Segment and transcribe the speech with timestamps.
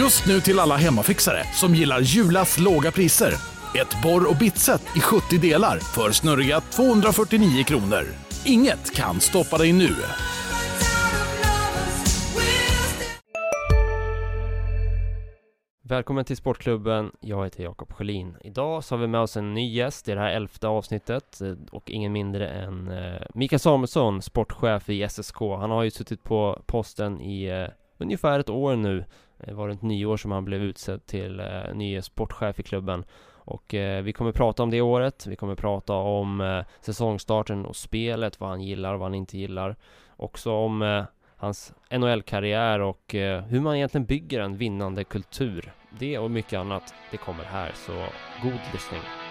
[0.00, 3.32] Just nu till alla hemmafixare som gillar Julas låga priser.
[3.80, 8.04] Ett borr och bitset i 70 delar för snurriga 249 kronor.
[8.44, 9.88] Inget kan stoppa dig nu.
[15.82, 18.36] Välkommen till Sportklubben, jag heter Jakob Sjölin.
[18.40, 21.54] Idag så har vi med oss en ny gäst i det här elfte avsnittet eh,
[21.72, 25.40] och ingen mindre än eh, Mikael Samuelsson, sportchef i SSK.
[25.40, 27.66] Han har ju suttit på posten i eh,
[27.98, 29.04] ungefär ett år nu.
[29.46, 33.04] Det var runt nyår som han blev utsedd till eh, ny sportchef i klubben.
[33.32, 37.76] Och eh, vi kommer prata om det året, vi kommer prata om eh, säsongstarten och
[37.76, 39.76] spelet, vad han gillar och vad han inte gillar.
[40.16, 41.04] Också om eh,
[41.36, 45.72] hans NHL-karriär och eh, hur man egentligen bygger en vinnande kultur.
[45.98, 47.92] Det och mycket annat, det kommer här, så
[48.42, 49.29] god lyssning.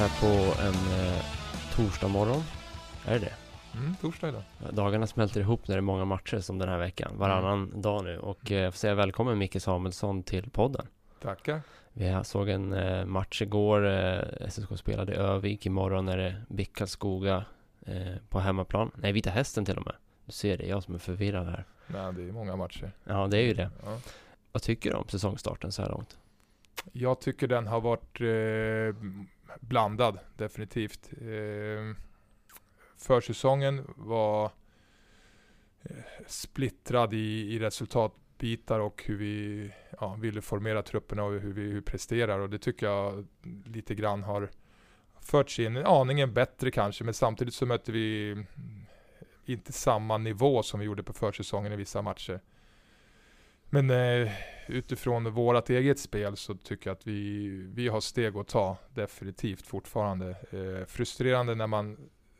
[0.00, 1.24] Här på en eh,
[1.76, 2.42] torsdag morgon.
[3.06, 3.32] Är det det?
[3.78, 4.42] Mm, torsdag idag.
[4.72, 7.12] Dagarna smälter ihop när det är många matcher som den här veckan.
[7.18, 7.82] Varannan mm.
[7.82, 8.18] dag nu.
[8.18, 10.86] Och eh, jag får säga välkommen Micke Samuelsson till podden.
[11.22, 11.60] Tackar.
[11.92, 13.86] Vi såg en eh, match igår.
[13.86, 15.66] Eh, SSK spelade i Övik.
[15.66, 17.44] Imorgon är det Bickalskoga
[17.86, 18.90] eh, på hemmaplan.
[18.94, 19.94] Nej, Vita Hästen till och med.
[20.24, 21.64] Du ser det, jag som är förvirrad här.
[21.86, 22.92] Nej, det är många matcher.
[23.04, 23.70] Ja, det är ju det.
[23.84, 23.98] Ja.
[24.52, 26.18] Vad tycker du om säsongstarten så här långt?
[26.92, 28.96] Jag tycker den har varit eh,
[29.60, 31.10] blandad, definitivt.
[31.20, 31.96] Eh,
[32.96, 34.44] försäsongen var
[35.82, 41.62] eh, splittrad i, i resultatbitar och hur vi ja, ville formera trupperna och hur vi
[41.62, 42.38] hur presterar.
[42.38, 43.26] Och det tycker jag
[43.64, 44.50] lite grann har
[45.20, 45.76] förts in.
[45.76, 48.46] Aningen bättre kanske, men samtidigt så mötte vi mm,
[49.44, 52.40] inte samma nivå som vi gjorde på försäsongen i vissa matcher.
[53.70, 54.32] Men eh,
[54.70, 59.66] utifrån vårt eget spel så tycker jag att vi, vi har steg att ta, definitivt
[59.66, 60.28] fortfarande.
[60.30, 61.96] Eh, frustrerande när man,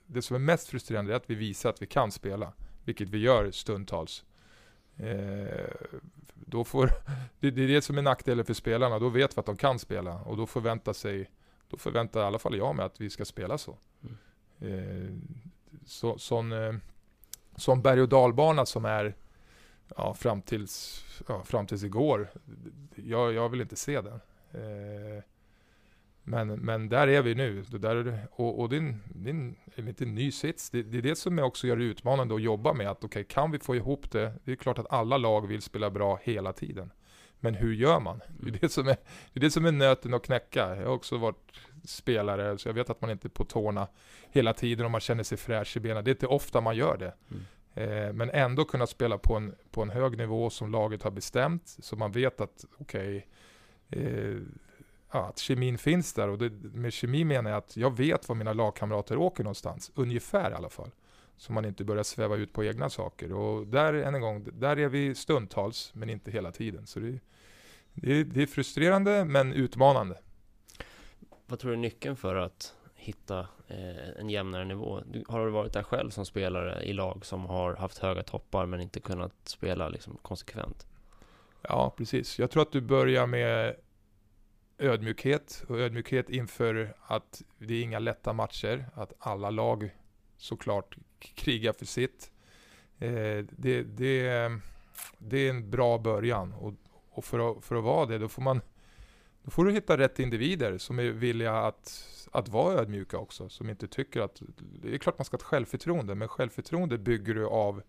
[0.07, 2.53] det som är mest frustrerande är att vi visar att vi kan spela,
[2.85, 4.25] vilket vi gör stundtals.
[4.97, 5.71] Eh,
[6.35, 6.91] då får,
[7.41, 9.79] det, det är det som är nackdelen för spelarna, då vet vi att de kan
[9.79, 11.31] spela och då förväntar sig,
[11.69, 13.77] då förväntar i alla fall jag mig att vi ska spela så.
[14.03, 14.17] Mm.
[14.61, 15.11] Eh,
[15.87, 16.75] så sån, eh,
[17.57, 19.15] sån berg och dalbana som är
[19.97, 22.29] ja, fram, tills, ja, fram tills igår.
[22.95, 24.21] Jag, jag vill inte se den.
[24.53, 25.23] Eh,
[26.23, 27.63] men, men där är vi nu.
[27.63, 29.57] Det där, och, och det är, en, det är en,
[29.89, 30.71] inte en ny sits.
[30.71, 32.91] Det, det, är det som också gör det utmanande att jobba med.
[32.91, 34.35] Att okay, kan vi få ihop det?
[34.45, 36.91] Det är klart att alla lag vill spela bra hela tiden.
[37.41, 38.21] Men hur gör man?
[38.29, 38.59] Det är mm.
[38.61, 38.97] det som är,
[39.33, 40.77] det är, det som är nöten att knäcka.
[40.77, 43.89] Jag har också varit spelare, så jag vet att man inte är på tårna
[44.31, 46.05] hela tiden och man känner sig fräsch i benen.
[46.05, 47.15] Det är inte ofta man gör det.
[47.31, 47.45] Mm.
[47.75, 51.77] Eh, men ändå kunna spela på en, på en hög nivå som laget har bestämt.
[51.79, 53.27] Så man vet att, okej,
[53.89, 54.39] okay, eh,
[55.13, 56.29] ja, att kemin finns där.
[56.29, 59.93] Och det, med kemi menar jag att jag vet var mina lagkamrater åker någonstans.
[59.95, 60.91] Ungefär i alla fall.
[61.37, 63.33] Så man inte börjar sväva ut på egna saker.
[63.33, 66.87] Och där, än en gång, där är vi stundtals, men inte hela tiden.
[66.87, 67.19] Så det,
[67.95, 70.19] det, det är frustrerande, men utmanande.
[71.47, 73.39] Vad tror du är nyckeln för att hitta
[73.69, 75.01] eh, en jämnare nivå.
[75.07, 78.67] Du, har du varit där själv som spelare i lag som har haft höga toppar
[78.67, 80.87] men inte kunnat spela liksom konsekvent?
[81.63, 82.39] Ja, precis.
[82.39, 83.77] Jag tror att du börjar med
[84.79, 89.91] ödmjukhet och ödmjukhet inför att det är inga lätta matcher, att alla lag
[90.37, 92.31] såklart krigar för sitt.
[92.99, 94.51] Eh, det, det,
[95.19, 96.75] det är en bra början och,
[97.11, 98.61] och för, att, för att vara det, då får man
[99.43, 103.49] då får du hitta rätt individer som är villiga att att vara ödmjuka också.
[103.49, 104.43] Som inte tycker att,
[104.83, 107.83] det är klart man ska ha ett självförtroende, men självförtroende bygger du av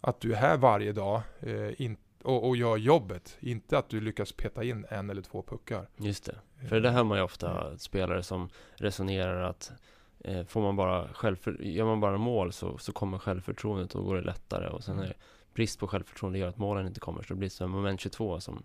[0.00, 3.36] att du är här varje dag eh, in, och, och gör jobbet.
[3.40, 5.88] Inte att du lyckas peta in en eller två puckar.
[5.96, 6.38] Just det.
[6.68, 7.78] För det hör man ju ofta mm.
[7.78, 9.72] spelare som resonerar att
[10.18, 14.06] eh, får man bara självför, gör man bara mål så, så kommer självförtroendet och då
[14.06, 14.68] går det lättare.
[14.68, 15.04] Och sen mm.
[15.04, 15.16] är det
[15.54, 17.22] brist på självförtroende gör att målen inte kommer.
[17.22, 18.62] Så det blir som moment 22 som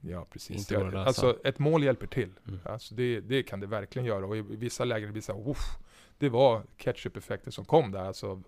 [0.00, 0.70] Ja, precis.
[0.70, 2.32] Ja, alltså ett mål hjälper till.
[2.48, 2.60] Mm.
[2.64, 4.26] Alltså det, det kan det verkligen göra.
[4.26, 5.56] Och i vissa lägen blir det så här,
[6.18, 8.42] det var ketchup-effekter som kom där, alltså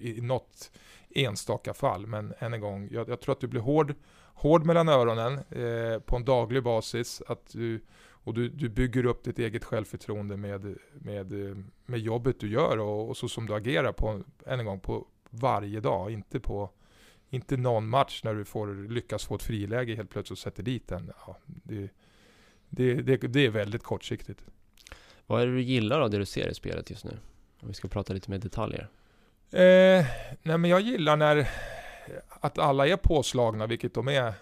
[0.00, 0.72] i, i något
[1.10, 2.06] enstaka fall.
[2.06, 3.94] Men än en gång, jag, jag tror att du blir hård,
[4.34, 7.22] hård mellan öronen eh, på en daglig basis.
[7.26, 11.32] Att du, och du, du bygger upp ditt eget självförtroende med, med,
[11.86, 15.06] med jobbet du gör och, och så som du agerar på, än en gång, på
[15.30, 16.10] varje dag.
[16.10, 16.70] Inte på
[17.30, 20.88] inte någon match när du får lyckas få ett friläge helt plötsligt och sätter dit
[20.88, 21.12] den.
[21.26, 21.88] Ja, det,
[22.68, 24.44] det, det, det är väldigt kortsiktigt.
[25.26, 27.18] Vad är det du gillar av det du ser i spelet just nu?
[27.60, 28.88] Om vi ska prata lite mer detaljer.
[29.50, 30.06] Eh,
[30.42, 31.48] nej men jag gillar när
[32.28, 34.34] att alla är påslagna, vilket de är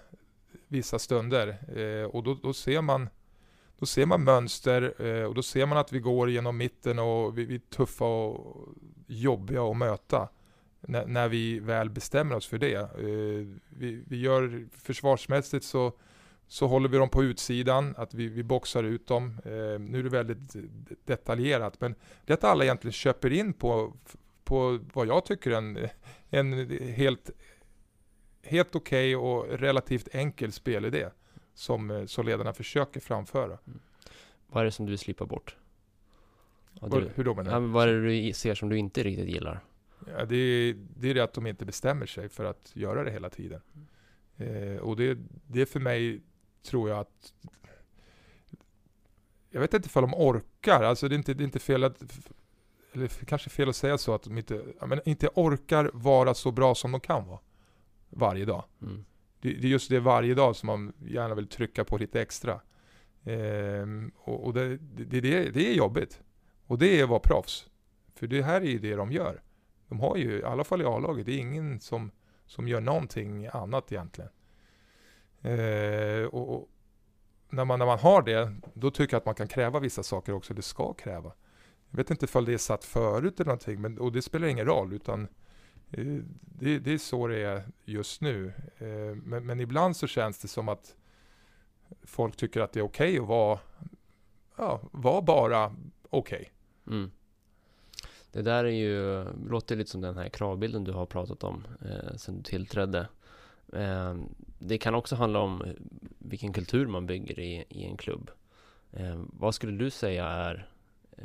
[0.69, 1.49] vissa stunder.
[1.79, 3.09] Eh, och då, då, ser man
[3.79, 7.39] då ser man mönster eh, och då ser man att vi går genom mitten och
[7.39, 8.69] vi, vi är tuffa och
[9.07, 10.29] jobbiga att möta.
[10.87, 12.75] När, när vi väl bestämmer oss för det.
[12.75, 15.93] Eh, vi, vi gör försvarsmässigt så
[16.47, 19.41] så håller vi dem på utsidan, att vi, vi boxar ut dem.
[19.45, 20.57] Eh, nu är det väldigt
[21.05, 21.95] detaljerat, men
[22.25, 23.93] det att alla egentligen köper in på,
[24.45, 25.89] på vad jag tycker är en,
[26.31, 27.31] en helt,
[28.43, 31.09] helt okej okay och relativt enkel spelidé
[31.55, 33.59] som, eh, som ledarna försöker framföra.
[33.67, 33.81] Mm.
[34.47, 35.57] Vad är det som du vill slippa bort?
[36.81, 37.67] du, hur då menar du?
[37.67, 39.61] Ja, vad är det du ser som du inte riktigt gillar?
[40.07, 43.11] Ja, det, är, det är det att de inte bestämmer sig för att göra det
[43.11, 43.61] hela tiden.
[44.37, 46.23] Eh, och det, det är för mig
[46.63, 47.35] tror jag att
[49.51, 52.03] jag vet inte ifall de orkar, alltså det är inte, det är inte fel att
[52.93, 56.75] eller kanske fel att säga så att de inte, men inte orkar vara så bra
[56.75, 57.41] som de kan vara
[58.11, 58.65] varje dag.
[58.83, 59.05] Mm.
[59.41, 62.61] Det, det, är just det varje dag som man gärna vill trycka på lite extra.
[63.25, 66.21] Ehm, och, och det, det, det, det, är jobbigt.
[66.67, 67.67] Och det är att vara proffs.
[68.15, 69.43] För det här är ju det de gör.
[69.89, 72.11] De har ju, i alla fall i A-laget, det är ingen som,
[72.47, 74.31] som gör någonting annat egentligen.
[75.43, 76.69] Eh, och, och,
[77.51, 80.33] när, man, när man har det, då tycker jag att man kan kräva vissa saker
[80.33, 81.33] också, det ska kräva.
[81.91, 84.67] Jag vet inte ifall det är satt förut eller någonting, men, och det spelar ingen
[84.67, 85.29] roll, utan
[85.91, 86.05] eh,
[86.41, 88.53] det, det, är så det är just nu.
[88.79, 90.97] Eh, men, men, ibland så känns det som att
[92.03, 93.59] folk tycker att det är okej okay att vara,
[94.57, 95.75] ja, vara bara
[96.11, 96.53] okej.
[96.85, 96.97] Okay.
[96.97, 97.11] Mm.
[98.35, 102.17] Det där är ju, låter lite som den här kravbilden du har pratat om eh,
[102.17, 103.09] sen du tillträdde.
[103.73, 104.15] Eh,
[104.59, 105.63] det kan också handla om
[106.19, 108.31] vilken kultur man bygger i, i en klubb.
[108.93, 110.69] Eh, vad skulle du säga är,
[111.17, 111.25] eh,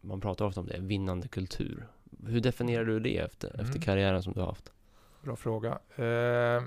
[0.00, 1.86] man pratar ofta om det, vinnande kultur.
[2.26, 3.66] Hur definierar du det efter, mm.
[3.66, 4.72] efter karriären som du har haft?
[5.22, 5.78] Bra fråga.
[5.96, 6.62] Eh,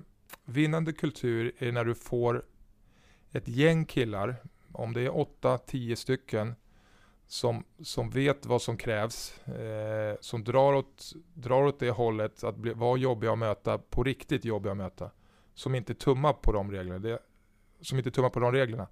[0.45, 2.45] vinnande kultur är när du får
[3.31, 4.35] ett gäng killar,
[4.71, 6.55] om det är åtta, tio stycken,
[7.27, 12.55] som, som vet vad som krävs, eh, som drar åt, drar åt det hållet att
[12.55, 15.11] bli, vara jobbiga att möta, på riktigt jobbiga att möta.
[15.53, 16.99] Som inte tummar på de reglerna.
[16.99, 17.19] Det,
[17.81, 18.87] som inte tummar på de reglerna.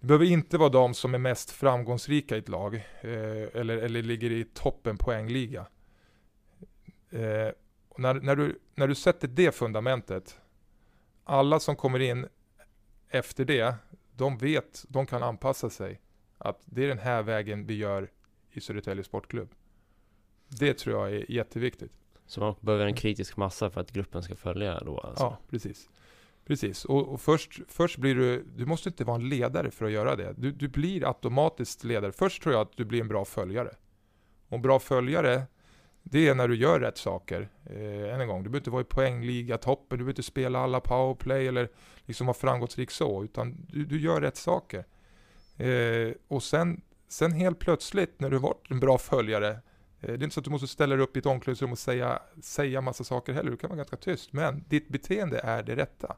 [0.00, 4.02] Det behöver inte vara de som är mest framgångsrika i ett lag, eh, eller, eller
[4.02, 5.66] ligger i toppen poängliga.
[7.10, 7.52] Eh,
[7.96, 10.40] när, när, du, när du sätter det fundamentet,
[11.24, 12.26] alla som kommer in
[13.08, 13.74] efter det,
[14.12, 16.00] de vet, de kan anpassa sig
[16.38, 18.10] att det är den här vägen vi gör
[18.52, 19.48] i Södertälje Sportklubb.
[20.48, 21.92] Det tror jag är jätteviktigt.
[22.26, 24.98] Så man behöver en kritisk massa för att gruppen ska följa då?
[24.98, 25.24] Alltså.
[25.24, 25.88] Ja, precis.
[26.48, 29.90] Precis, och, och, först, först blir du, du måste inte vara en ledare för att
[29.92, 30.34] göra det.
[30.36, 32.12] Du, du blir automatiskt ledare.
[32.12, 33.70] Först tror jag att du blir en bra följare.
[34.48, 35.42] Och en bra följare,
[36.02, 37.48] det är när du gör rätt saker.
[37.64, 40.58] Eh, än en gång, du behöver inte vara i poängliga toppen, du behöver inte spela
[40.58, 41.68] alla powerplay eller
[42.04, 44.84] liksom vara framgångsrik så, utan du, du gör rätt saker.
[45.58, 49.58] Eh, och sen, sen helt plötsligt när du varit en bra följare, eh,
[50.00, 52.22] det är inte så att du måste ställa dig upp i ett omklädningsrum och säga,
[52.42, 56.16] säga massa saker heller, du kan vara ganska tyst, men ditt beteende är det rätta.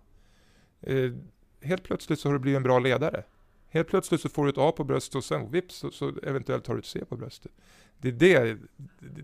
[0.81, 1.13] Eh,
[1.61, 3.25] helt plötsligt så har du blivit en bra ledare.
[3.69, 6.67] Helt plötsligt så får du ett A på bröstet och sen vips så, så eventuellt
[6.67, 7.53] har du ett C på bröstet.
[7.99, 8.59] Det är, det,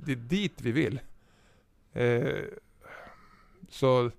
[0.04, 1.00] det är dit vi vill.
[1.92, 2.44] Eh,
[3.68, 4.10] så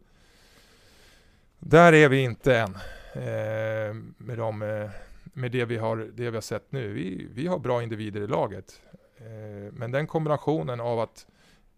[1.60, 2.76] där är vi inte än
[3.14, 4.90] eh, med de eh,
[5.38, 6.94] med det vi har, det vi har sett nu.
[6.94, 8.82] Vi, vi har bra individer i laget.
[9.18, 11.28] Eh, men den kombinationen av att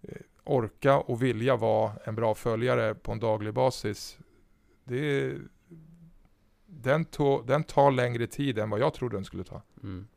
[0.01, 4.19] eh, orka och vilja vara en bra följare på en daglig basis.
[4.83, 5.35] Det,
[6.65, 9.61] den, tog, den tar längre tid än vad jag trodde den skulle ta.
[9.83, 10.07] Mm.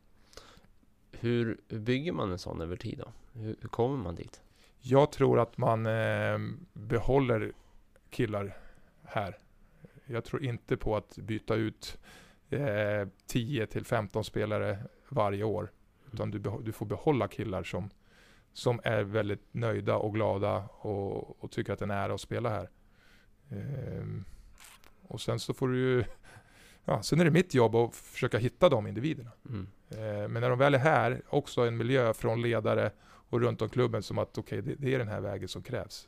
[1.11, 3.39] Hur, hur, bygger man en sån över tid då?
[3.39, 4.41] Hur, hur kommer man dit?
[4.81, 6.39] Jag tror att man eh,
[6.73, 7.51] behåller
[8.09, 8.57] killar
[9.03, 9.37] här.
[10.05, 11.97] Jag tror inte på att byta ut
[12.55, 14.77] eh, 10 till 15 spelare
[15.09, 15.71] varje år.
[16.13, 17.89] Utan du, du, får behålla killar som,
[18.53, 22.21] som är väldigt nöjda och glada och, och tycker att det är en ära att
[22.21, 22.69] spela här.
[23.49, 24.05] Eh,
[25.07, 26.03] och sen så får du ju,
[26.85, 29.31] ja, sen är det mitt jobb att försöka hitta de individerna.
[29.49, 29.67] Mm.
[29.89, 33.69] Eh, men när de väl är här, också en miljö från ledare och runt om
[33.69, 36.07] klubben som att okej, okay, det, det, är den här vägen som krävs.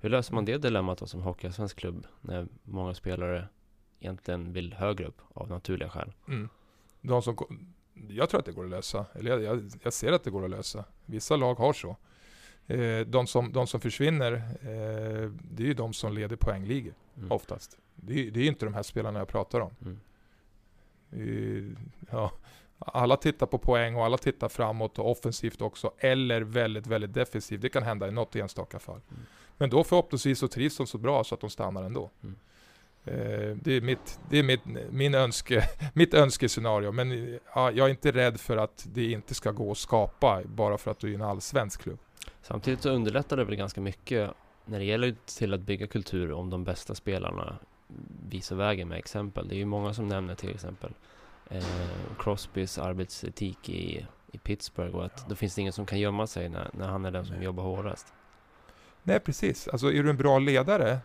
[0.00, 3.48] Hur löser man det dilemmat då som Hockeyallsvensk klubb när många spelare
[4.00, 6.12] egentligen vill högre upp av naturliga skäl.
[6.28, 6.48] Mm.
[7.00, 7.36] De som,
[8.08, 9.06] jag tror att det går att lösa.
[9.12, 10.84] Eller jag, jag ser att det går att lösa.
[11.06, 11.96] Vissa lag har så.
[12.66, 17.32] Eh, de, som, de som försvinner, eh, det är ju de som leder poängligor mm.
[17.32, 17.78] oftast.
[17.94, 19.70] Det, det är inte de här spelarna jag pratar om.
[19.82, 21.76] Mm.
[22.10, 22.32] Ja,
[22.78, 27.60] Alla tittar på poäng och alla tittar framåt och offensivt också, eller väldigt, väldigt defensivt.
[27.60, 29.00] Det kan hända i något enstaka fall.
[29.10, 29.22] Mm.
[29.56, 32.10] Men då förhoppningsvis så trivs de så bra så att de stannar ändå.
[32.22, 32.36] Mm.
[33.12, 34.60] Eh, det är, mitt, det är mitt,
[34.90, 36.92] min önske, mitt önskescenario.
[36.92, 40.78] Men ja, jag är inte rädd för att det inte ska gå att skapa bara
[40.78, 41.98] för att du är en allsvensk klubb.
[42.42, 44.30] Samtidigt så underlättar det väl ganska mycket
[44.64, 47.58] när det gäller till att bygga kultur om de bästa spelarna
[48.28, 49.48] visar vägen med exempel.
[49.48, 50.92] Det är ju många som nämner till exempel
[51.50, 51.64] eh,
[52.18, 55.24] Crosbys arbetsetik i, i Pittsburgh och att ja.
[55.28, 57.62] då finns det ingen som kan gömma sig när, när han är den som jobbar
[57.62, 58.14] hårdast.
[59.02, 59.68] Nej, precis.
[59.68, 60.98] Alltså är du en bra ledare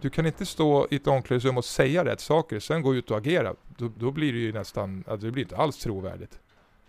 [0.00, 3.16] du kan inte stå i ett omklädningsrum och säga rätt saker, sen gå ut och
[3.16, 3.54] agera.
[3.76, 6.40] Då, då blir det ju nästan, alltså det blir inte alls trovärdigt.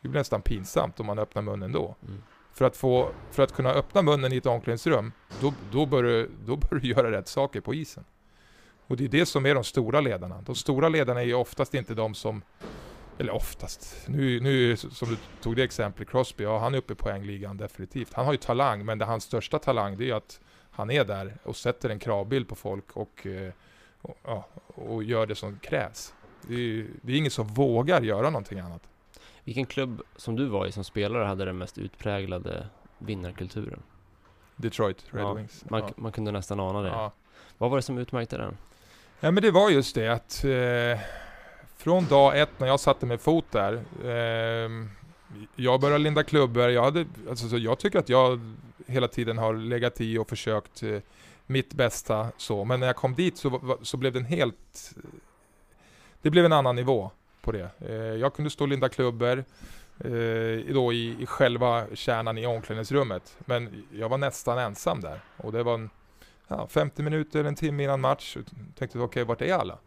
[0.01, 1.95] Det blir nästan pinsamt om man öppnar munnen då.
[2.07, 2.23] Mm.
[2.53, 5.11] För, att få, för att kunna öppna munnen i ett omklädningsrum,
[5.41, 8.03] då, då, bör du, då bör du göra rätt saker på isen.
[8.87, 10.41] Och det är det som är de stora ledarna.
[10.41, 12.41] De stora ledarna är ju oftast inte de som,
[13.17, 16.95] eller oftast, nu, nu som du tog det exemplet, Crosby, ja han är uppe i
[16.95, 18.13] poängligan definitivt.
[18.13, 20.39] Han har ju talang, men det hans största talang det är ju att
[20.79, 23.51] han är där och sätter en kravbild på folk och, eh,
[24.01, 24.43] och,
[24.75, 26.13] och gör det som krävs.
[26.47, 28.81] Det är, det är ingen som vågar göra någonting annat.
[29.43, 32.67] Vilken klubb som du var i som spelare hade den mest utpräglade
[32.97, 33.83] vinnarkulturen?
[34.55, 35.65] Detroit Red ja, Wings.
[35.69, 35.89] Man, ja.
[35.95, 36.89] man kunde nästan ana det.
[36.89, 37.11] Ja.
[37.57, 38.57] Vad var det som utmärkte den?
[39.19, 41.05] Ja men det var just det att eh,
[41.77, 43.73] från dag ett när jag satte mig fot där.
[44.03, 44.69] Eh,
[45.55, 46.69] jag började linda klubbor.
[46.69, 48.39] Jag, hade, alltså, jag tycker att jag
[48.87, 50.99] hela tiden har legat i och försökt eh,
[51.45, 52.65] mitt bästa så.
[52.65, 54.93] Men när jag kom dit så, så blev det en helt...
[54.97, 55.09] Eh,
[56.21, 57.69] det blev en annan nivå på det.
[57.79, 59.43] Eh, jag kunde stå och linda klubbor
[59.99, 63.37] eh, då i, i själva kärnan i omklädningsrummet.
[63.39, 65.21] Men jag var nästan ensam där.
[65.37, 65.89] Och det var en,
[66.47, 68.35] ja, 50 minuter, en timme innan match.
[68.35, 68.45] Jag
[68.75, 69.77] tänkte okej, okay, vart är alla?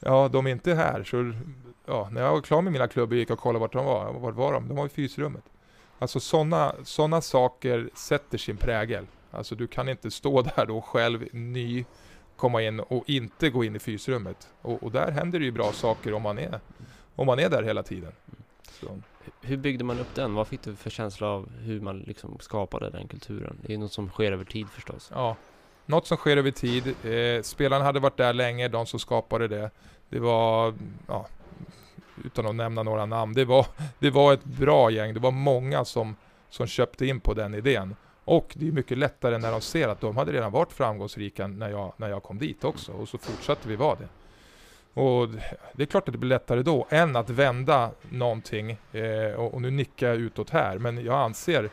[0.00, 1.04] Ja, de är inte här.
[1.04, 1.32] Så
[1.86, 4.12] ja, när jag var klar med mina klubbor gick jag och kollade vart de var.
[4.12, 4.68] Vart var de?
[4.68, 5.44] De var i fysrummet.
[5.98, 9.06] Alltså sådana såna saker sätter sin prägel.
[9.30, 11.84] Alltså du kan inte stå där då själv ny,
[12.36, 14.48] komma in och inte gå in i fysrummet.
[14.62, 16.60] Och, och där händer det ju bra saker om man är,
[17.16, 18.12] om man är där hela tiden.
[18.80, 18.98] Så.
[19.40, 20.34] Hur byggde man upp den?
[20.34, 23.58] Vad fick du för känsla av hur man liksom skapade den kulturen?
[23.62, 25.10] Det är något som sker över tid förstås.
[25.14, 25.36] Ja,
[25.90, 26.86] något som sker över tid.
[26.86, 29.70] Eh, spelarna hade varit där länge, de som skapade det.
[30.08, 30.74] Det var
[31.06, 31.26] ja,
[32.24, 33.66] utan att nämna några namn, det var,
[33.98, 35.14] det var ett bra gäng.
[35.14, 36.16] Det var många som,
[36.50, 37.96] som köpte in på den idén.
[38.24, 41.70] Och det är mycket lättare när de ser att de hade redan varit framgångsrika när
[41.70, 42.92] jag, när jag kom dit också.
[42.92, 44.08] Och så fortsatte vi vara det.
[45.00, 45.28] Och
[45.72, 48.70] det är klart att det blir lättare då än att vända någonting.
[48.92, 51.70] Eh, och, och, nu nickar jag utåt här, men jag anser,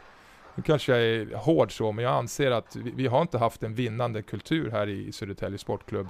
[0.57, 3.63] nu kanske jag är hård så, men jag anser att vi, vi har inte haft
[3.63, 6.07] en vinnande kultur här i, Södertälje Sportklubb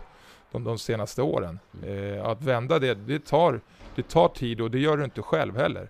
[0.52, 1.60] de, de senaste åren.
[1.84, 2.14] Mm.
[2.14, 3.62] Eh, att vända det, det tar,
[3.96, 5.90] det tar tid och det gör du inte själv heller.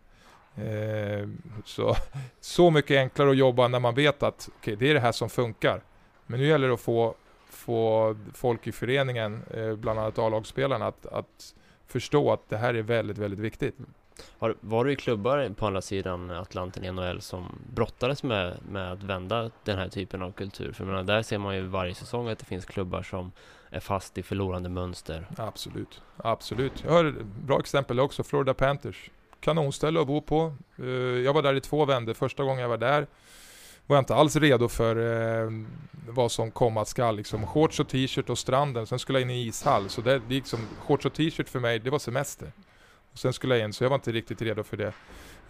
[0.56, 1.30] Eh,
[1.66, 1.96] så,
[2.40, 5.30] så mycket enklare att jobba när man vet att okay, det är det här som
[5.30, 5.82] funkar.
[6.26, 7.16] Men nu gäller det att få,
[7.50, 11.56] få folk i föreningen, eh, bland annat A-lagsspelarna, att, att
[11.88, 13.76] förstå att det här är väldigt, väldigt viktigt.
[14.40, 18.92] Har, Var, du i klubbar på andra sidan Atlanten i NHL som brottades med, med
[18.92, 20.72] att vända den här typen av kultur?
[20.72, 23.32] För menar, där ser man ju varje säsong att det finns klubbar som
[23.70, 25.28] är fast i förlorande mönster.
[25.38, 26.84] Absolut, absolut.
[26.86, 29.10] Jag har ett bra exempel också, Florida Panthers.
[29.40, 30.54] Kanonställe att bo på.
[30.80, 32.14] Eh, jag var där i två vändor.
[32.14, 33.08] Första gången jag var där
[33.88, 34.96] var jag inte alls redo för
[35.44, 35.52] eh,
[36.08, 37.16] vad som komma skall.
[37.16, 37.48] Liksom.
[37.48, 38.88] Shorts och t-shirt och stranden.
[38.88, 39.90] Sen skulle jag in i ishall.
[39.90, 42.52] Så det, liksom, shorts och t-shirt för mig, det var semester.
[43.18, 44.94] Och sen skulle jag in, så jag var inte riktigt redo för det.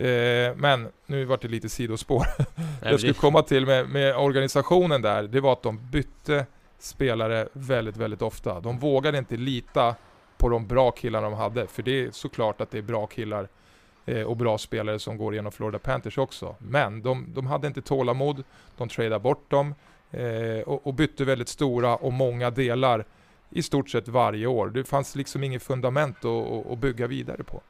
[0.08, 2.26] Eh, men nu vart det lite sidospår.
[2.82, 6.46] jag skulle komma till med, med organisationen där, det var att de bytte
[6.80, 8.60] spelare väldigt, väldigt ofta.
[8.60, 9.96] De vågade inte lita
[10.38, 13.48] på de bra killarna de hade, för det är såklart att det är bra killar
[14.06, 16.56] eh, och bra spelare som går igenom Florida Panthers också.
[16.60, 18.44] Men de, de hade inte tålamod,
[18.78, 19.76] de tradade bort dem
[20.12, 23.06] eh, och, och, bytte väldigt stora och många delar
[23.50, 24.70] i stort sett varje år.
[24.70, 27.62] Det fanns liksom inget fundament att, att bygga vidare på.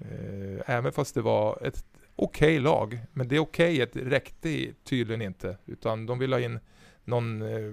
[0.00, 1.84] Eh, även fast det var ett
[2.16, 6.58] okej okay lag, men det okejet räckte tydligen inte, utan de ville ha in
[7.04, 7.72] någon, eh,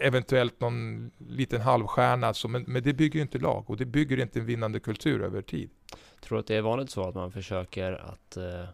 [0.00, 4.20] eventuellt någon liten halvstjärna, alltså, men, men det bygger ju inte lag och det bygger
[4.20, 5.70] inte en vinnande kultur över tid.
[6.20, 8.64] Tror du att det är vanligt så att man försöker att eh,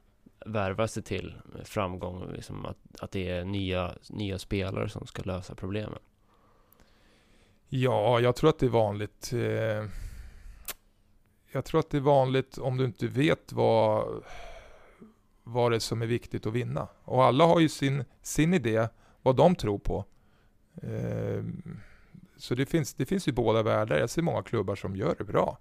[0.46, 5.54] värva sig till framgång, liksom att, att det är nya, nya spelare som ska lösa
[5.54, 5.98] problemen?
[7.68, 9.32] Ja, jag tror att det är vanligt.
[9.32, 9.88] Eh,
[11.52, 14.22] jag tror att det är vanligt om du inte vet vad,
[15.42, 16.88] vad det är som är viktigt att vinna.
[17.04, 18.88] Och alla har ju sin, sin idé
[19.22, 20.04] vad de tror på.
[20.82, 21.44] Eh,
[22.36, 23.98] så det finns, det finns ju båda världar.
[23.98, 25.58] Jag ser många klubbar som gör det bra.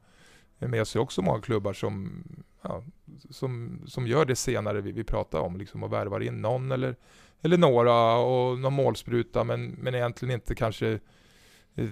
[0.57, 2.23] Men jag ser också många klubbar som,
[2.61, 2.83] ja,
[3.29, 6.95] som, som gör det senare vi, vi pratar om, liksom, och värvar in någon eller,
[7.41, 10.99] eller några och någon målspruta, men, men egentligen inte kanske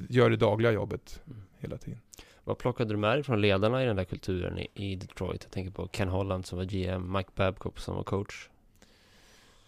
[0.10, 1.42] gör det dagliga jobbet mm.
[1.60, 2.00] hela tiden.
[2.44, 5.44] Vad plockade du med dig från ledarna i den där kulturen i, i Detroit?
[5.44, 8.50] Jag tänker på Ken Holland som var GM, Mike Babcock som var coach.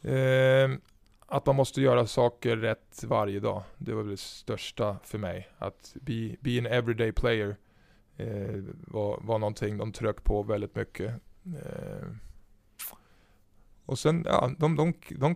[0.01, 0.69] Eh,
[1.27, 3.63] att man måste göra saker rätt varje dag.
[3.77, 5.49] Det var väl det största för mig.
[5.57, 7.55] Att be, be an everyday player
[8.17, 11.13] eh, var, var någonting de tryckte på väldigt mycket.
[11.45, 12.07] Eh,
[13.85, 15.35] och sen, ja, de, de, de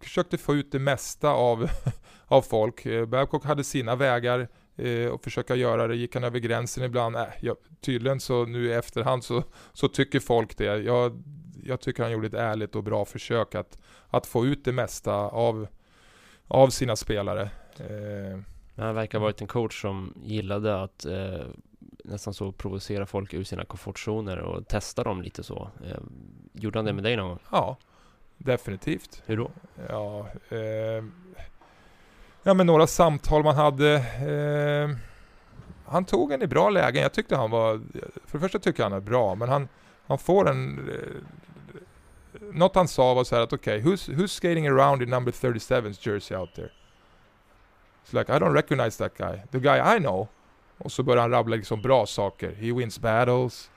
[0.00, 1.70] försökte få ut det mesta av,
[2.26, 2.86] av folk.
[2.86, 5.96] Eh, Babcock hade sina vägar eh, och försöka göra det.
[5.96, 7.16] Gick han över gränsen ibland?
[7.16, 10.64] Äh, ja, tydligen så nu i efterhand så, så tycker folk det.
[10.64, 11.22] Jag,
[11.64, 13.78] jag tycker han gjorde ett ärligt och bra försök att,
[14.08, 15.66] att få ut det mesta av,
[16.46, 17.50] av sina spelare.
[17.76, 18.40] Eh,
[18.76, 21.46] han verkar ha varit en coach som gillade att eh,
[22.04, 25.70] nästan så provocera folk ur sina komfortzoner och testa dem lite så.
[25.84, 25.98] Eh,
[26.52, 27.38] gjorde han det med dig någon gång?
[27.52, 27.76] Ja,
[28.44, 29.22] definitivt.
[29.26, 29.50] Hur då?
[29.88, 31.04] Ja, eh,
[32.42, 33.94] ja men några samtal man hade.
[33.96, 34.96] Eh,
[35.86, 37.02] han tog en i bra lägen.
[37.02, 37.80] Jag tyckte han var,
[38.26, 39.68] för det första tycker jag han är bra, men han,
[40.06, 40.88] han får en...
[40.88, 41.22] Eh,
[42.52, 45.32] något han sa var så här att okej, okay, who's, who's skating around in number
[45.32, 46.70] 37's jersey out there?
[48.04, 49.42] It's like, I don't recognize that guy.
[49.50, 50.28] The guy I know.
[50.78, 52.50] Och så börjar han rabbla liksom bra saker.
[52.50, 53.70] He wins battles,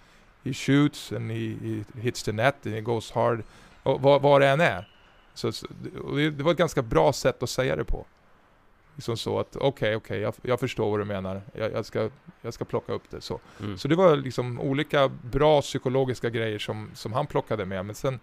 [0.44, 3.44] he shoots and he, he hits the net and he goes hard.
[3.84, 4.90] Och vad, vad det än är.
[5.34, 5.52] Så,
[6.16, 8.06] det, det, var ett ganska bra sätt att säga det på.
[8.96, 11.42] Liksom så att okej, okay, okej, okay, jag, jag, förstår vad du menar.
[11.54, 12.10] Jag, jag, ska,
[12.42, 13.22] jag ska plocka upp det.
[13.22, 13.78] Så, mm.
[13.78, 17.86] så det var liksom olika bra psykologiska grejer som, som han plockade med.
[17.86, 18.20] Men sen,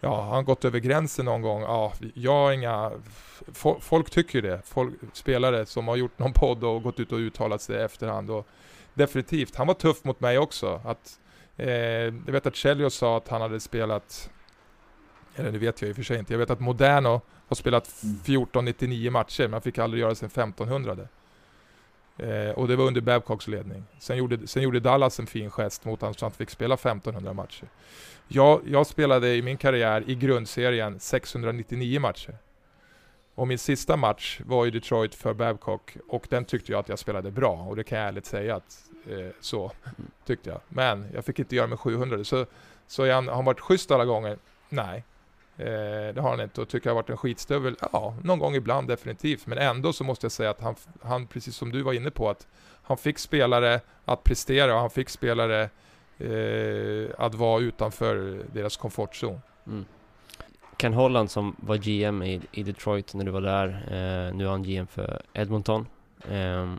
[0.00, 1.62] ja, har han gått över gränsen någon gång?
[1.62, 2.92] Ja, jag har inga...
[3.80, 4.60] Folk tycker det.
[4.64, 8.30] Folk, spelare som har gjort någon podd och gått ut och uttalat sig i efterhand.
[8.30, 8.46] Och
[8.94, 10.80] definitivt, han var tuff mot mig också.
[10.84, 11.20] Att,
[11.56, 14.30] eh, jag vet att Chelios sa att han hade spelat
[15.36, 16.32] eller det vet jag i och för sig inte.
[16.32, 19.12] Jag vet att Moderno har spelat 1499 mm.
[19.12, 20.96] matcher, men han fick aldrig göra sin 1500.
[22.16, 23.84] Eh, och det var under Babcocks ledning.
[23.98, 27.32] Sen gjorde, sen gjorde Dallas en fin gest mot honom så han fick spela 1500
[27.32, 27.68] matcher.
[28.28, 32.34] Jag, jag spelade i min karriär i grundserien 699 matcher.
[33.34, 36.98] Och min sista match var i Detroit för Babcock och den tyckte jag att jag
[36.98, 40.10] spelade bra och det kan jag ärligt säga att eh, så mm.
[40.26, 40.60] tyckte jag.
[40.68, 42.46] Men jag fick inte göra med 700 så,
[42.86, 44.38] så jag, har han varit schysst alla gånger?
[44.68, 45.04] Nej.
[45.56, 47.76] Eh, det har han inte och tycker jag har varit en skitstövel?
[47.92, 49.46] Ja, någon gång ibland definitivt.
[49.46, 52.30] Men ändå så måste jag säga att han, han precis som du var inne på,
[52.30, 52.46] att
[52.82, 55.62] han fick spelare att prestera och han fick spelare
[56.18, 59.40] eh, att vara utanför deras komfortzon.
[59.66, 59.84] Mm.
[60.76, 64.48] Ken Holland som var GM i, i Detroit när du var där, eh, nu är
[64.48, 65.86] han GM för Edmonton.
[66.28, 66.74] Eh,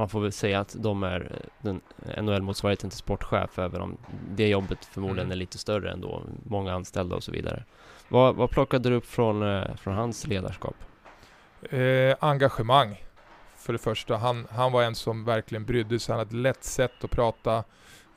[0.00, 1.80] man får väl säga att de är den
[2.16, 3.96] NHL-motsvarigheten till sportchef, även om
[4.30, 5.32] det jobbet förmodligen mm.
[5.32, 7.64] är lite större ändå, många anställda och så vidare.
[8.08, 10.74] Vad, vad plockade du upp från, eh, från hans ledarskap?
[11.70, 13.04] Eh, engagemang,
[13.56, 14.16] för det första.
[14.16, 17.64] Han, han var en som verkligen brydde sig, han hade ett lätt sätt att prata.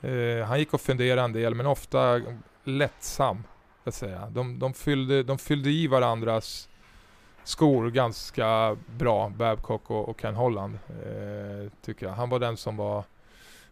[0.01, 2.21] Eh, han gick och funderade en del, men ofta
[2.63, 3.43] lättsam.
[3.85, 4.29] Att säga.
[4.29, 6.69] De, de, fyllde, de fyllde i varandras
[7.43, 10.79] skor ganska bra, Babcock och, och Ken Holland.
[10.89, 12.13] Eh, tycker jag.
[12.13, 13.03] Han var den som var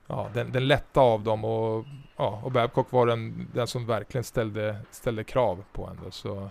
[0.08, 1.86] ja, den, den lätta av dem och,
[2.18, 6.12] ja, och Babcock var den, den som verkligen ställde, ställde krav på en.
[6.12, 6.50] Så.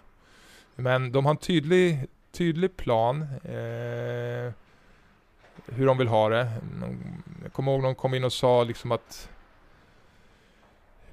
[0.76, 3.22] Men de har en tydlig, tydlig plan.
[3.44, 4.52] Eh,
[5.66, 6.52] hur de vill ha det.
[7.42, 9.28] Jag kommer ihåg någon kom in och sa liksom att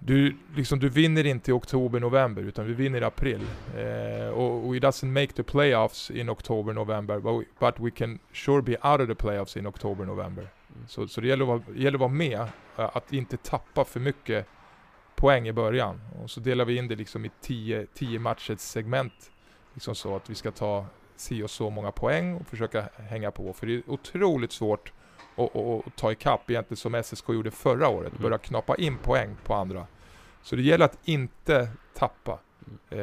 [0.07, 3.41] du, liksom, du vinner inte i oktober, november, utan du vinner i april.
[3.77, 8.19] Eh, och we doesn't make the playoffs in oktober, november, but we, but we can
[8.33, 10.41] sure be out of the playoffs in oktober, november.
[10.41, 10.87] Mm.
[10.87, 12.39] Så, så det gäller att, vara, gäller att vara med,
[12.77, 14.45] eh, att inte tappa för mycket
[15.15, 16.01] poäng i början.
[16.23, 17.31] Och så delar vi in det liksom i
[17.93, 19.31] 10 matchers segment.
[19.73, 23.53] Liksom så att vi ska ta si och så många poäng och försöka hänga på.
[23.53, 24.93] För det är otroligt svårt
[25.35, 28.11] att, att, att ta ikapp egentligen som SSK gjorde förra året.
[28.11, 28.21] Mm.
[28.21, 29.87] Börja knappa in poäng på andra.
[30.47, 32.39] Så det gäller att inte tappa.
[32.89, 32.97] Eh,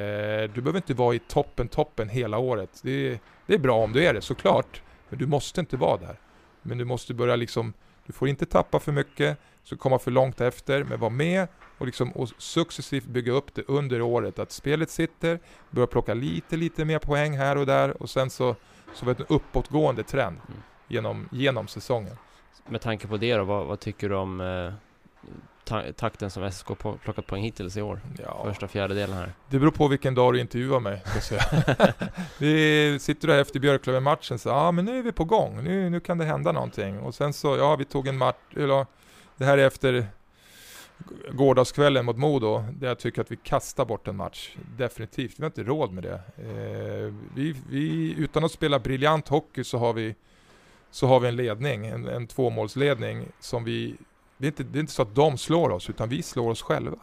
[0.54, 2.80] du behöver inte vara i toppen, toppen hela året.
[2.82, 4.82] Det är, det är bra om du är det såklart.
[5.08, 6.16] Men du måste inte vara där.
[6.62, 7.72] Men du måste börja liksom,
[8.06, 11.86] du får inte tappa för mycket, så komma för långt efter, men vara med och,
[11.86, 14.38] liksom, och successivt bygga upp det under året.
[14.38, 18.56] Att spelet sitter, börja plocka lite, lite mer poäng här och där och sen så,
[18.94, 20.62] så var det en uppåtgående trend mm.
[20.88, 22.16] genom, genom säsongen.
[22.66, 24.72] Med tanke på det då, vad, vad tycker du om eh,
[25.64, 26.66] ta takten som SSK
[27.04, 28.00] plockat poäng hittills i år?
[28.22, 28.44] Ja.
[28.44, 29.32] Första fjärdedelen här.
[29.48, 31.02] Det beror på vilken dag du intervjuar mig.
[32.38, 35.64] vi sitter du här efter Björklöven-matchen så ja ah, men nu är vi på gång.
[35.64, 36.98] Nu, nu kan det hända någonting.
[36.98, 38.86] Och sen så, ja vi tog en match, eller
[39.36, 40.06] det här är efter
[41.32, 44.56] gårdagskvällen mot Modo, där jag tycker att vi kastar bort en match.
[44.76, 46.20] Definitivt, vi har inte råd med det.
[46.36, 50.14] Eh, vi, vi, utan att spela briljant hockey så har vi,
[50.90, 53.96] så har vi en ledning, en, en tvåmålsledning som vi...
[54.44, 56.62] Det är, inte, det är inte så att de slår oss, utan vi slår oss
[56.62, 56.98] själva.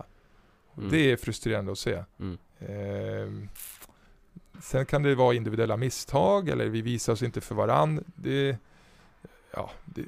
[0.77, 0.89] Mm.
[0.89, 2.03] Det är frustrerande att se.
[2.19, 2.37] Mm.
[2.59, 3.47] Eh,
[4.61, 8.03] sen kan det vara individuella misstag, eller vi visar oss inte för varann.
[8.15, 8.57] Det,
[9.53, 10.03] ja, det,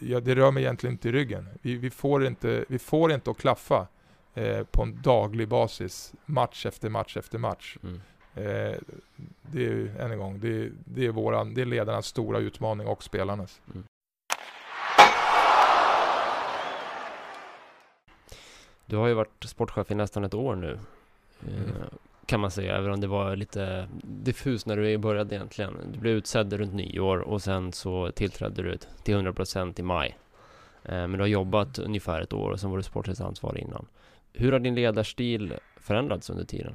[0.00, 1.48] det, det, rör mig egentligen inte i ryggen.
[1.62, 3.86] Vi, vi, får, inte, vi får inte att klaffa
[4.34, 7.76] eh, på en daglig basis, match efter match efter match.
[7.82, 8.00] Mm.
[8.34, 8.78] Eh,
[9.42, 13.02] det är än en gång, det, det, är våran, det är ledarnas stora utmaning och
[13.02, 13.60] spelarnas.
[13.74, 13.84] Mm.
[18.90, 20.78] Du har ju varit sportchef i nästan ett år nu.
[21.48, 21.64] Mm.
[21.64, 21.86] Eh,
[22.26, 25.76] kan man säga, även om det var lite diffus när du började egentligen.
[25.92, 30.18] Du blev utsedd runt nyår och sen så tillträdde du till 100% i maj.
[30.84, 33.86] Eh, men du har jobbat ungefär ett år och sen var du sportligt ansvarig innan.
[34.32, 36.74] Hur har din ledarstil förändrats under tiden?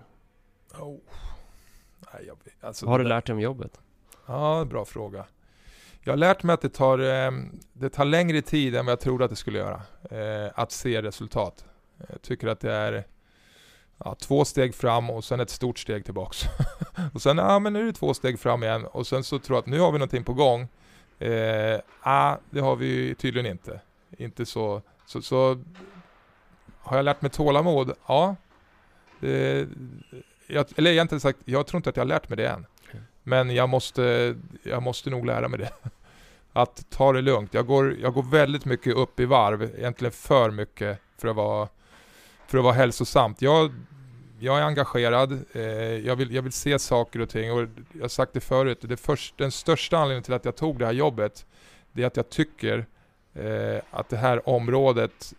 [0.79, 0.97] Oh.
[2.13, 3.79] Nej, jag, alltså, har du lärt dig om jobbet?
[4.25, 5.25] Ja, bra fråga.
[6.03, 7.31] Jag har lärt mig att det tar, eh,
[7.73, 9.81] det tar längre tid än vad jag trodde att det skulle göra.
[10.53, 11.65] Att se resultat.
[12.09, 13.05] Jag tycker att det är
[13.97, 16.43] ja, två steg fram och sen ett stort steg tillbaks.
[17.13, 19.55] och sen, ja men nu är det två steg fram igen och sen så tror
[19.55, 20.67] jag att nu har vi någonting på gång.
[21.19, 23.81] Eh, ah, det har vi tydligen inte.
[24.17, 25.63] Inte så, så, så
[26.79, 27.93] har jag lärt mig tålamod?
[28.07, 28.35] Ja.
[29.19, 29.67] Det,
[30.47, 32.65] jag, eller egentligen sagt, jag tror inte att jag har lärt mig det än.
[33.23, 35.71] Men jag måste, jag måste nog lära mig det.
[36.53, 37.53] Att ta det lugnt.
[37.53, 41.67] Jag går, jag går väldigt mycket upp i varv, egentligen för mycket för att vara
[42.47, 43.41] för att vara hälsosamt.
[43.41, 43.71] Jag,
[44.39, 45.63] jag är engagerad, eh,
[46.05, 48.97] jag, vill, jag vill se saker och ting och jag har sagt det förut, det
[48.97, 51.45] först, den största anledningen till att jag tog det här jobbet,
[51.91, 52.85] det är att jag tycker
[53.33, 55.33] eh, att det här området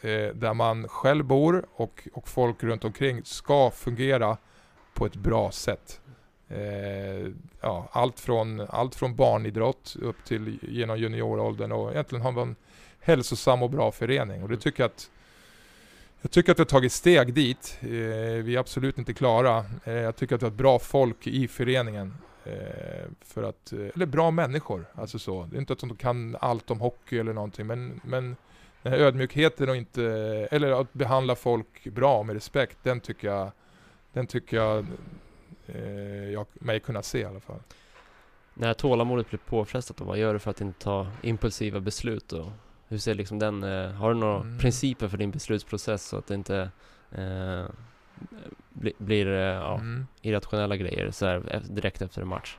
[0.00, 4.36] eh, där man själv bor och, och folk runt omkring ska fungera
[4.94, 6.00] på ett bra sätt.
[6.48, 12.56] Eh, ja, allt, från, allt från barnidrott upp till genom junioråldern och egentligen man en
[13.00, 15.10] hälsosam och bra förening och det tycker jag att
[16.20, 17.78] jag tycker att vi har tagit steg dit.
[17.80, 19.64] Eh, vi är absolut inte klara.
[19.84, 22.14] Eh, jag tycker att vi har ett bra folk i föreningen.
[22.44, 24.84] Eh, för att, eller bra människor.
[24.94, 25.48] Alltså så.
[25.50, 27.66] Det är inte att de kan allt om hockey eller någonting.
[27.66, 28.36] Men, men
[28.82, 30.04] den här ödmjukheten och inte,
[30.50, 32.78] eller att behandla folk bra med respekt.
[32.82, 33.50] Den tycker jag,
[34.12, 34.86] den tycker jag,
[36.32, 37.60] jag mig kunna se i alla fall.
[38.54, 42.32] När tålamodet blir påfrestat, vad gör du för att inte ta impulsiva beslut?
[42.32, 42.46] Och
[42.88, 44.58] hur ser liksom den, eh, har du några mm.
[44.58, 46.70] principer för din beslutsprocess så att det inte
[47.12, 47.64] eh,
[48.70, 50.06] bli, blir eh, ja, mm.
[50.22, 52.56] irrationella grejer så här, direkt efter en match?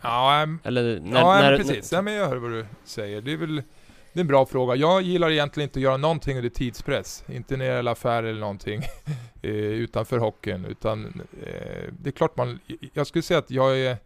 [0.00, 1.92] Ja, äm, Eller när, ja när, precis.
[1.92, 3.20] När, ja, men jag hör vad du säger.
[3.20, 3.62] Det är väl
[4.12, 4.76] det är en bra fråga.
[4.76, 7.24] Jag gillar egentligen inte att göra någonting under tidspress.
[7.28, 8.82] Inte när det gäller affärer eller någonting
[9.42, 10.64] eh, utanför hockeyn.
[10.64, 12.58] Utan eh, det är klart man...
[12.92, 13.96] Jag skulle säga att jag är,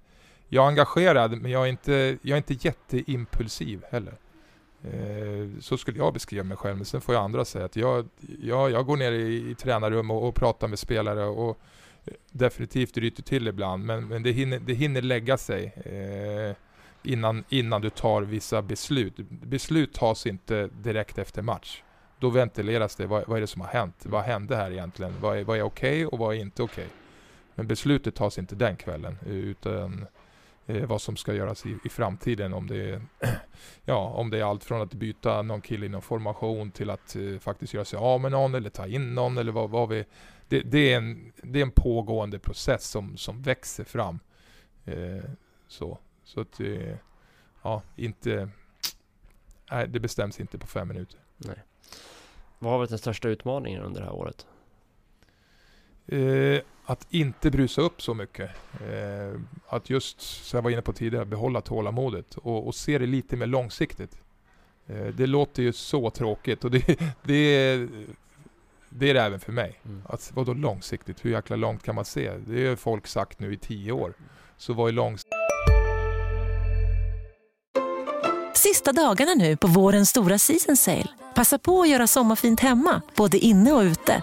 [0.49, 4.14] jag är engagerad, men jag är inte, jag är inte jätteimpulsiv heller.
[4.92, 8.09] Eh, så skulle jag beskriva mig själv, men sen får ju andra säga att jag,
[8.42, 11.59] jag, jag går ner i, i tränarrum och, och pratar med spelare och
[12.05, 16.57] eh, definitivt ryter till ibland, men, men det, hinner, det hinner lägga sig eh,
[17.03, 19.16] innan, innan du tar vissa beslut.
[19.29, 21.83] Beslut tas inte direkt efter match.
[22.18, 23.97] Då ventileras det, vad, vad är det som har hänt?
[24.03, 25.14] Vad hände här egentligen?
[25.20, 26.85] Vad är, vad är okej okay och vad är inte okej?
[26.85, 26.97] Okay?
[27.55, 30.07] Men beslutet tas inte den kvällen, utan
[30.66, 32.55] eh, vad som ska göras i, i framtiden.
[32.55, 33.03] Om det, är,
[33.85, 37.38] ja, om det är allt från att byta någon kille inom formation till att eh,
[37.38, 40.05] faktiskt göra sig av med någon eller ta in någon eller vad, vad vi...
[40.48, 44.18] Det, det, är en, det är en pågående process som, som växer fram.
[44.85, 45.24] Eh,
[45.68, 46.98] så, så att det,
[47.62, 48.48] ja, inte...
[49.70, 51.18] Nej, det bestäms inte på fem minuter.
[51.37, 51.62] Nej.
[52.59, 54.46] Vad har varit den största utmaningen under det här året?
[56.07, 58.51] Eh, att inte brusa upp så mycket.
[58.73, 63.07] Eh, att just, som jag var inne på tidigare, behålla tålamodet och, och se det
[63.07, 64.16] lite mer långsiktigt.
[64.87, 66.87] Eh, det låter ju så tråkigt och det,
[67.23, 67.88] det, är,
[68.88, 69.81] det är det även för mig.
[69.85, 70.03] Mm.
[70.07, 71.25] Att, vadå långsiktigt?
[71.25, 72.33] Hur jäkla långt kan man se?
[72.47, 74.14] Det har folk sagt nu i tio år.
[74.57, 75.35] Så vad är långsiktigt?
[78.55, 81.09] Sista dagarna nu på vårens stora season sale.
[81.35, 84.23] Passa på att göra sommarfint hemma, både inne och ute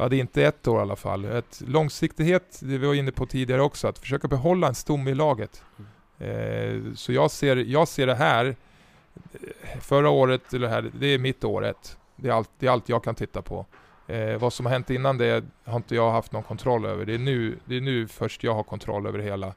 [0.00, 1.24] Ja, det är inte ett år i alla fall.
[1.24, 5.14] Ett långsiktighet, det vi var inne på tidigare också, att försöka behålla en stomme i
[5.14, 5.62] laget.
[6.18, 8.56] Eh, så jag ser, jag ser det här,
[9.32, 11.98] eh, förra året, eller här, det är mitt året.
[12.16, 13.66] Det är allt, det är allt jag kan titta på.
[14.06, 17.06] Eh, vad som har hänt innan det har inte jag haft någon kontroll över.
[17.06, 19.54] Det är nu, det är nu först jag har kontroll över det hela.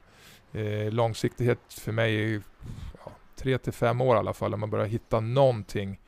[0.52, 2.42] Eh, långsiktighet för mig är
[3.04, 6.00] ja, tre till fem år i alla fall, när man börjar hitta någonting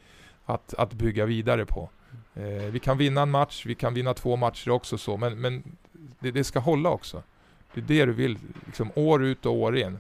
[0.44, 1.90] att, att bygga vidare på.
[2.37, 5.62] Eh, vi kan vinna en match, vi kan vinna två matcher också så, men, men
[6.20, 7.22] det, det ska hålla också.
[7.75, 9.99] Det är det du vill, liksom år ut och år in.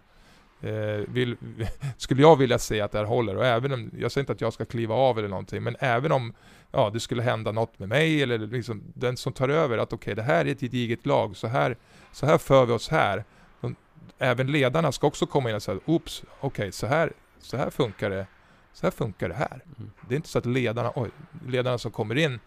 [0.60, 0.70] Eh,
[1.08, 1.36] vill,
[1.96, 3.36] skulle jag vilja se att det här håller.
[3.36, 6.12] Och även om, jag säger inte att jag ska kliva av eller någonting, men även
[6.12, 6.32] om
[6.72, 10.12] ja, det skulle hända något med mig eller liksom den som tar över, att okej,
[10.12, 11.76] okay, det här är ett gediget lag, så här,
[12.12, 13.24] så här för vi oss här.
[13.60, 13.76] De,
[14.18, 17.70] även ledarna ska också komma in och säga, oops, okej, okay, så, här, så här
[17.70, 18.26] funkar det.
[18.76, 19.60] Så här funkar det här.
[19.78, 19.90] Mm.
[20.08, 21.10] Det är inte så att ledarna, oj,
[21.46, 22.40] ledarna som kommer in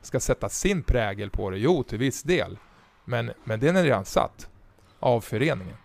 [0.00, 1.58] ska sätta sin prägel på det.
[1.58, 2.58] Jo, till viss del.
[3.04, 4.50] Men, men den är redan satt
[5.00, 5.76] av föreningen.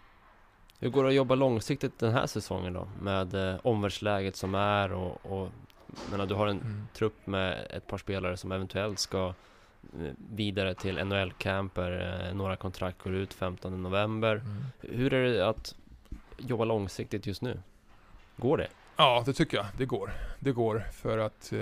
[0.79, 2.87] Hur går det att jobba långsiktigt den här säsongen då?
[3.01, 5.49] Med eh, omvärldsläget som är och, och
[6.11, 6.87] menar, du har en mm.
[6.93, 9.33] trupp med ett par spelare som eventuellt ska
[9.99, 12.27] eh, vidare till NHL-camper.
[12.27, 14.35] Eh, några kontrakt går ut 15 november.
[14.35, 14.63] Mm.
[14.79, 15.75] Hur är det att
[16.37, 17.59] jobba långsiktigt just nu?
[18.35, 18.67] Går det?
[18.97, 19.65] Ja, det tycker jag.
[19.77, 20.11] Det går.
[20.39, 21.57] Det går för att eh,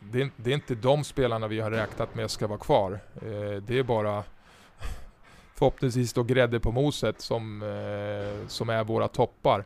[0.00, 2.92] det, är, det, är, inte de spelarna vi har räknat med ska vara kvar.
[3.14, 4.24] Eh, det är bara
[5.54, 9.64] förhoppningsvis då grädde på moset som, eh, som är våra toppar.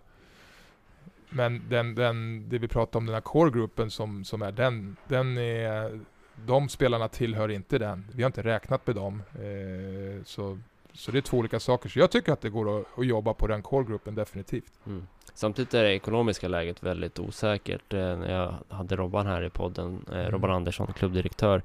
[1.29, 5.39] Men den, den, det vi pratar om, den här core-gruppen som, som är den, den
[5.39, 6.01] är,
[6.47, 8.07] de spelarna tillhör inte den.
[8.13, 9.23] Vi har inte räknat med dem.
[9.35, 10.59] Eh, så,
[10.93, 11.89] så det är två olika saker.
[11.89, 14.73] Så jag tycker att det går att, att jobba på den core-gruppen definitivt.
[14.87, 15.07] Mm.
[15.37, 17.93] Samtidigt är det ekonomiska läget väldigt osäkert.
[17.93, 20.31] Eh, när jag hade Robban här i podden, eh, mm.
[20.31, 21.63] Robban Andersson, klubbdirektör,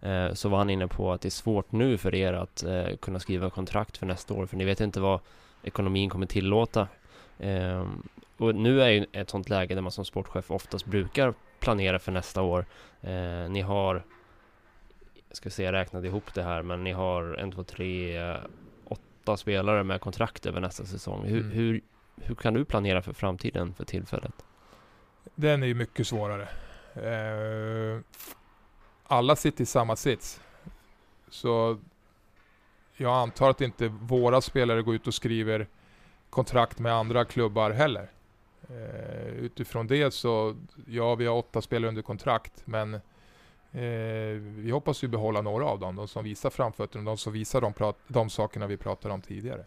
[0.00, 2.64] eh, så var han inne på att det är svårt nu för er att
[3.00, 5.20] kunna skriva kontrakt för nästa år, för ni vet inte vad
[5.62, 6.88] ekonomin kommer tillåta.
[7.38, 8.02] Ehm,
[8.36, 12.12] och nu är ju ett sånt läge där man som sportchef oftast brukar planera för
[12.12, 12.66] nästa år.
[13.48, 14.02] Ni har,
[15.28, 18.18] jag ska se, jag räknade ihop det här, men ni har en, två, tre,
[18.84, 21.24] åtta spelare med kontrakt över nästa säsong.
[21.24, 21.52] Hur, mm.
[21.52, 21.80] hur
[22.16, 24.44] hur kan du planera för framtiden för tillfället?
[25.34, 26.48] Den är ju mycket svårare.
[26.94, 28.00] Eh,
[29.06, 30.40] alla sitter i samma sits.
[31.28, 31.78] Så
[32.96, 35.66] jag antar att inte våra spelare går ut och skriver
[36.30, 38.10] kontrakt med andra klubbar heller.
[38.68, 42.94] Eh, utifrån det så, ja vi har åtta spelare under kontrakt men
[43.72, 45.96] eh, vi hoppas ju behålla några av dem.
[45.96, 49.64] De som visar framfötterna, de som visar de, de sakerna vi pratade om tidigare.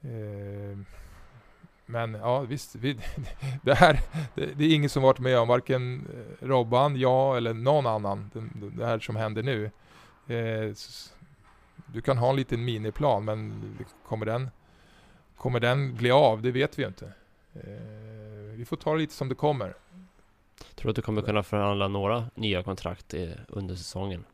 [0.00, 0.78] Eh,
[1.86, 2.74] men ja, visst.
[2.74, 2.98] Vi,
[3.62, 4.00] det här
[4.34, 8.30] det, det, är ingen som varit med om, varken eh, Robban, jag eller någon annan,
[8.34, 9.70] det, det här som händer nu.
[10.26, 10.74] Eh,
[11.86, 13.62] du kan ha en liten miniplan, men
[14.08, 14.50] kommer den,
[15.36, 16.42] kommer den bli av?
[16.42, 17.12] Det vet vi inte.
[17.54, 17.62] Eh,
[18.54, 19.74] vi får ta det lite som det kommer.
[20.74, 24.24] Tror du att du kommer kunna förhandla några nya kontrakt eh, under säsongen?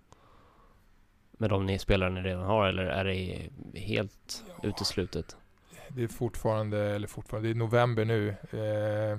[1.33, 4.69] Med de ni spelare ni redan har, eller är det helt ja.
[4.69, 5.37] uteslutet?
[5.89, 8.29] Det är fortfarande, eller fortfarande, det är november nu.
[8.29, 9.19] Eh,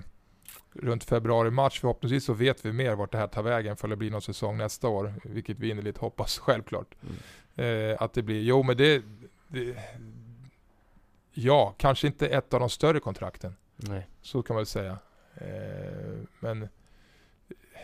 [0.73, 4.11] runt februari-mars förhoppningsvis så vet vi mer vart det här tar vägen för det blir
[4.11, 5.13] någon säsong nästa år.
[5.23, 6.95] Vilket vi innerligt hoppas självklart.
[7.01, 7.91] Mm.
[7.91, 9.03] Eh, att det blir, jo men det,
[9.47, 9.77] det,
[11.33, 13.55] Ja, kanske inte ett av de större kontrakten.
[13.75, 14.07] Nej.
[14.21, 14.97] Så kan man väl säga.
[15.35, 16.69] Eh, men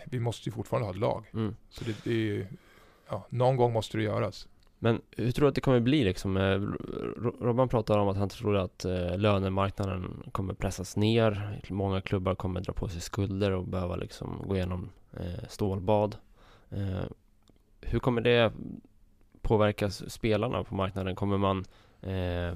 [0.06, 1.30] vi måste ju fortfarande ha ett lag.
[1.34, 1.56] Mm.
[1.70, 2.48] Så det, det är,
[3.10, 4.48] ja, någon gång måste det göras.
[4.80, 6.38] Men hur tror du att det kommer bli liksom?
[6.38, 6.60] Eh,
[7.42, 11.62] Robban pratar om att han tror att eh, lönemarknaden kommer pressas ner.
[11.70, 16.18] Många klubbar kommer dra på sig skulder och behöva liksom gå igenom eh, stålbad.
[17.82, 18.54] Hur kommer det
[19.42, 21.16] påverka spelarna på marknaden?
[21.16, 21.66] Kommer man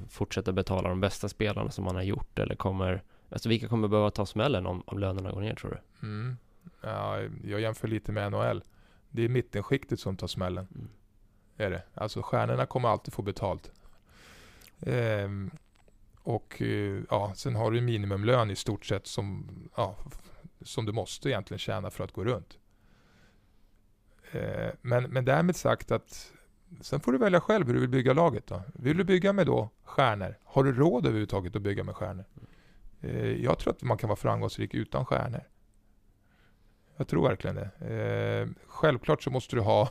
[0.09, 2.39] fortsätta betala de bästa spelarna som man har gjort?
[2.39, 6.07] Eller kommer, alltså vilka kommer behöva ta smällen om, om lönerna går ner tror du?
[6.07, 6.37] Mm.
[6.81, 8.63] Ja, jag jämför lite med NHL.
[9.09, 10.67] Det är mittenskiktet som tar smällen.
[10.75, 10.89] Mm.
[11.59, 11.83] Är det.
[11.93, 13.71] Alltså stjärnorna kommer alltid få betalt.
[14.81, 15.51] Ehm,
[16.23, 19.95] och eh, ja, sen har du minimumlön i stort sett som, ja,
[20.61, 22.57] som du måste egentligen tjäna för att gå runt.
[24.31, 26.31] Ehm, men, men därmed sagt att
[26.81, 28.47] sen får du välja själv hur du vill bygga laget.
[28.47, 28.61] Då.
[28.73, 30.37] Vill du bygga med då stjärnor?
[30.43, 32.25] Har du råd överhuvudtaget att bygga med stjärnor?
[33.01, 35.43] Ehm, jag tror att man kan vara framgångsrik utan stjärnor.
[36.97, 37.69] Jag tror verkligen det.
[37.79, 39.89] Ehm, självklart så måste du ha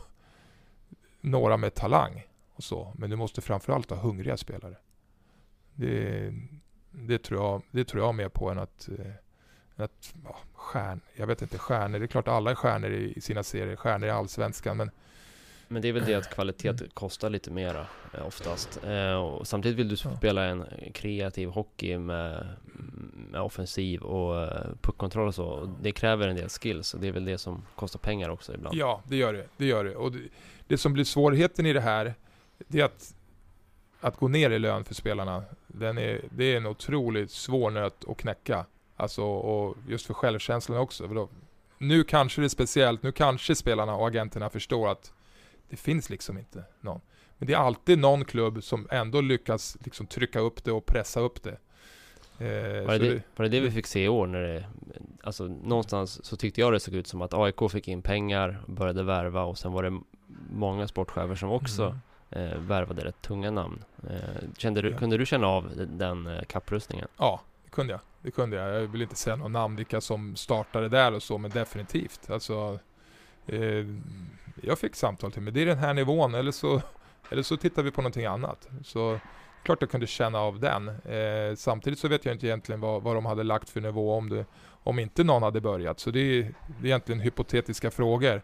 [1.30, 2.92] några med talang och så.
[2.96, 4.76] Men du måste framförallt ha hungriga spelare.
[5.74, 6.32] Det,
[6.90, 11.26] det, tror, jag, det tror jag mer på än att, eh, Att, ja, stjärn, jag
[11.26, 14.76] vet inte, stjärnor, det är klart alla är stjärnor i, sina serier, stjärnor i Allsvenskan,
[14.76, 14.90] men
[15.68, 18.84] Men det är väl det att kvalitet kostar lite mera eh, oftast.
[18.84, 20.64] Eh, och samtidigt vill du spela en
[20.94, 22.46] kreativ hockey med,
[23.30, 24.48] med offensiv och
[24.80, 25.74] puckkontroll och så.
[25.82, 28.76] Det kräver en del skills och det är väl det som kostar pengar också ibland.
[28.76, 29.46] Ja, det gör det.
[29.56, 29.96] Det gör det.
[29.96, 30.18] Och det,
[30.68, 32.14] det som blir svårigheten i det här,
[32.68, 33.14] det är att,
[34.00, 35.44] att gå ner i lön för spelarna.
[35.66, 38.66] Den är, det är en otroligt svår nöt att knäcka.
[38.96, 41.08] Alltså, och just för självkänslan också.
[41.08, 41.28] För då,
[41.78, 45.12] nu kanske det är speciellt, nu kanske spelarna och agenterna förstår att
[45.70, 47.00] det finns liksom inte någon.
[47.38, 51.20] Men det är alltid någon klubb som ändå lyckas liksom trycka upp det och pressa
[51.20, 51.58] upp det.
[52.38, 54.64] Eh, Var det, det, var det det vi fick se i år när det,
[55.22, 59.02] alltså någonstans så tyckte jag det såg ut som att AIK fick in pengar, började
[59.02, 60.00] värva och sen var det
[60.52, 61.96] många sportchefer som också
[62.30, 62.48] Mm.
[62.52, 63.84] eh, värvade rätt tunga namn.
[64.10, 64.98] Eh, kände du, Ja.
[64.98, 67.08] Kunde du känna av den, den eh, kapprustningen?
[67.16, 68.00] Ja, det kunde jag.
[68.22, 68.82] Det kunde jag.
[68.82, 72.30] Jag vill inte säga någon namn vilka som startade där och så, men definitivt.
[72.30, 72.78] Alltså,
[73.46, 73.86] eh,
[74.62, 75.52] jag fick samtal till mig.
[75.52, 76.82] Det är den här nivån, eller så,
[77.30, 78.68] eller så tittar vi på någonting annat.
[78.84, 79.20] Så
[79.62, 80.88] klart jag kunde känna av den.
[80.88, 84.28] Eh, samtidigt så vet jag inte egentligen vad, vad de hade lagt för nivå om,
[84.28, 86.00] det, om inte någon hade börjat.
[86.00, 88.42] Så det är, det är egentligen hypotetiska frågor.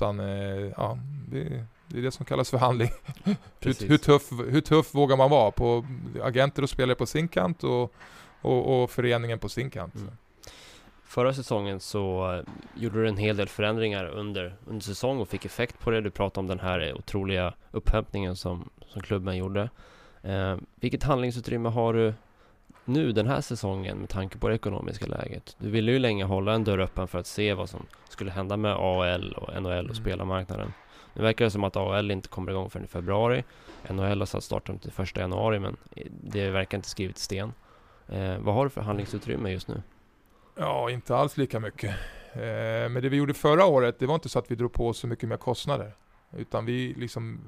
[0.00, 2.90] Utan, eh, ja, det, det är det som kallas förhandling.
[3.60, 5.84] hur, hur, tuff, hur tuff vågar man vara på
[6.22, 7.94] agenter och spelare på sin kant och,
[8.40, 9.94] och, och föreningen på sin kant.
[9.94, 10.10] Mm.
[11.04, 12.42] Förra säsongen så eh,
[12.82, 16.00] gjorde du en hel del förändringar under, under säsong och fick effekt på det.
[16.00, 19.70] Du pratade om den här eh, otroliga upphämtningen som, som klubben gjorde.
[20.22, 22.14] Eh, vilket handlingsutrymme har du
[22.84, 25.56] nu den här säsongen med tanke på det ekonomiska läget?
[25.58, 28.56] Du ville ju länge hålla en dörr öppen för att se vad som skulle hända
[28.56, 29.94] med AL och NHL och Mm.
[29.94, 30.72] spelarmarknaden.
[31.14, 33.44] Nu verkar det som att AL inte kommer igång förrän i februari.
[33.90, 35.76] NHL har satt starten till första januari men
[36.22, 37.52] det verkar inte skrivet i sten.
[38.08, 39.82] Eh, vad har du för handlingsutrymme just nu?
[40.56, 41.90] Ja, inte alls lika mycket.
[42.32, 42.40] Eh,
[42.90, 44.98] men det vi gjorde förra året, det var inte så att vi drog på oss
[44.98, 45.92] så mycket mer kostnader.
[46.36, 47.40] Utan vi liksom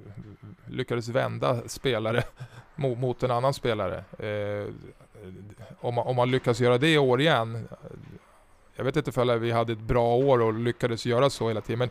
[0.68, 2.22] lyckades vända spelare
[2.76, 4.04] mot, mot en annan spelare.
[4.18, 4.66] Eh,
[5.80, 7.68] om, man, om man lyckas göra det i år igen.
[8.76, 11.78] Jag vet inte om vi hade ett bra år och lyckades göra så hela tiden.
[11.78, 11.90] Men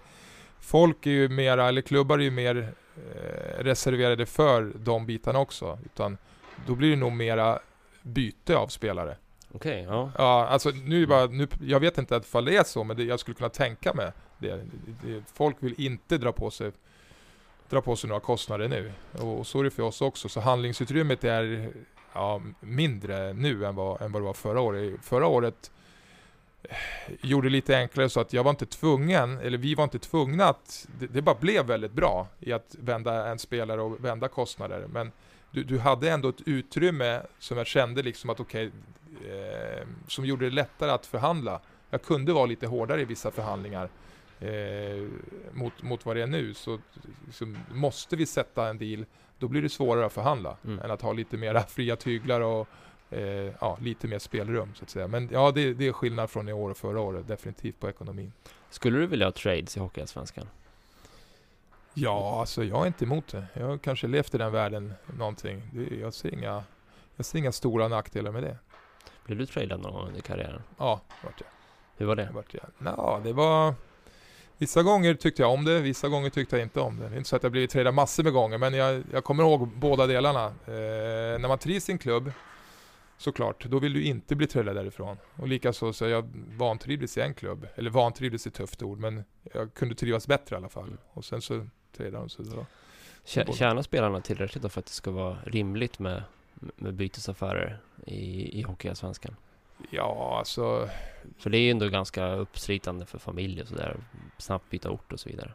[0.59, 5.79] folk är ju mera, eller klubbar är ju mer eh, reserverade för de bitarna också.
[5.85, 6.17] Utan
[6.67, 7.59] då blir det nog mera
[8.01, 9.17] byte av spelare.
[9.53, 10.11] Okej, ja.
[10.17, 13.03] Ja, alltså nu är bara, nu, jag vet inte ifall det är så, men det,
[13.03, 14.55] jag skulle kunna tänka mig det.
[14.55, 16.71] det, det folk vill inte dra på sig
[17.71, 18.91] dra på sig några kostnader nu.
[19.11, 20.29] Och, och så är det för oss också.
[20.29, 21.71] Så handlingsutrymmet är
[22.13, 24.93] ja, mindre nu än vad, än vad det var förra året.
[25.01, 25.71] Förra året
[26.63, 26.75] eh,
[27.21, 30.45] gjorde det lite enklare så att jag var inte tvungen, eller vi var inte tvungna
[30.45, 34.87] att, det, det bara blev väldigt bra i att vända en spelare och vända kostnader.
[34.87, 35.11] Men
[35.51, 38.71] du, du hade ändå ett utrymme som jag kände liksom att okej,
[39.25, 41.61] eh, som gjorde det lättare att förhandla.
[41.89, 43.89] Jag kunde vara lite hårdare i vissa förhandlingar
[44.39, 45.07] eh,
[45.51, 46.53] mot, mot vad det är nu.
[46.53, 46.79] Så,
[47.31, 49.05] så måste vi sätta en deal,
[49.41, 50.79] då blir det svårare att förhandla Mm.
[50.79, 52.67] än att ha lite mera fria tyglar och
[53.09, 55.07] eh, ja, lite mer spelrum så att säga.
[55.07, 58.33] Men ja, det, det är skillnad från i år och förra året, definitivt på ekonomin.
[58.69, 60.47] Skulle du vilja ha trades i Hockeyallsvenskan?
[61.93, 63.45] Ja, alltså jag är inte emot det.
[63.53, 65.61] Jag har kanske levt i den världen någonting.
[65.73, 66.63] Det, jag, ser inga,
[67.15, 68.57] jag ser inga stora nackdelar med det.
[69.25, 70.61] Blev du tradad någon gång under karriären?
[70.77, 71.47] Ja, vart jag.
[71.97, 72.29] Hur var det?
[72.33, 72.63] Vart jag.
[72.77, 73.73] Nå, det var...
[74.61, 77.09] Vissa gånger tyckte jag om det, vissa gånger tyckte jag inte om det.
[77.09, 79.43] Det är inte så att jag blivit tradad massor med gånger, men jag, jag kommer
[79.43, 80.45] ihåg båda delarna.
[80.45, 82.31] Eh, när man trivs i en klubb,
[83.17, 85.17] såklart, då vill du inte bli tradad därifrån.
[85.35, 89.23] Och likaså så jag vantrivdes i en klubb, eller vantrivdes är ett tufft ord, men
[89.53, 90.97] jag kunde trivas bättre i alla fall.
[91.13, 92.65] Och sen så tradade de så då.
[93.53, 96.23] Tjänar spelarna tillräckligt då för att det ska vara rimligt med,
[96.75, 99.35] med bytesaffärer i, i Hockeyallsvenskan?
[99.89, 100.89] Ja, alltså
[101.37, 103.97] För det är ju ändå ganska uppslitande för familj och sådär.
[104.37, 105.53] Snabbt byta ort och så vidare.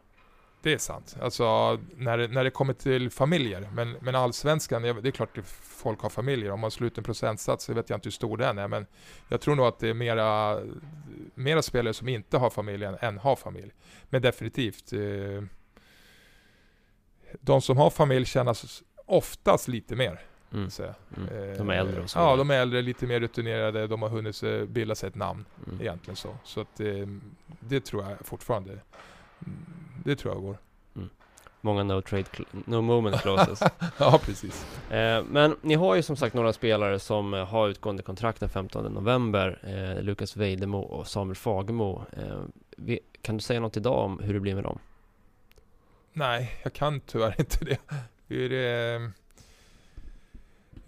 [0.61, 1.17] Det är sant.
[1.21, 3.69] Alltså när det, när det kommer till familjer.
[3.73, 6.51] Men, men allsvenskan, det är klart att folk har familjer.
[6.51, 8.67] Om man slår ut en procentsats så vet jag inte hur stor den är.
[8.67, 8.85] Men
[9.27, 10.59] jag tror nog att det är mera,
[11.35, 13.71] mera spelare som inte har familj än, har familj.
[14.09, 14.93] Men definitivt.
[14.93, 15.43] Eh,
[17.39, 20.21] de som har familj kännas oftast lite mer.
[20.53, 20.69] Mm.
[21.17, 21.49] Mm.
[21.51, 23.87] Eh, De är äldre och så Ja, de är äldre, lite mer rutinerade.
[23.87, 25.45] De har hunnit bilda sig ett namn.
[25.67, 25.81] Mm.
[25.81, 26.35] Egentligen så.
[26.43, 27.07] Så att eh,
[27.59, 28.71] det tror jag fortfarande.
[28.71, 28.81] mm,
[30.03, 30.57] Det tror jag går.
[31.61, 32.25] Många no trade,
[32.65, 33.59] no moment clauses.
[33.97, 34.65] Ja, precis.
[34.91, 38.49] Eh, men ni har ju som sagt några spelare som eh, har utgående kontrakt den
[38.49, 39.59] 15 november.
[39.63, 42.03] Eh, Lukas Vejdemo och Samuel Fagemo.
[42.17, 44.79] Eh, kan du säga något idag om hur det blir med dem?
[46.13, 47.77] Nej, jag kan tyvärr inte det.
[48.27, 49.11] Det är, Vi,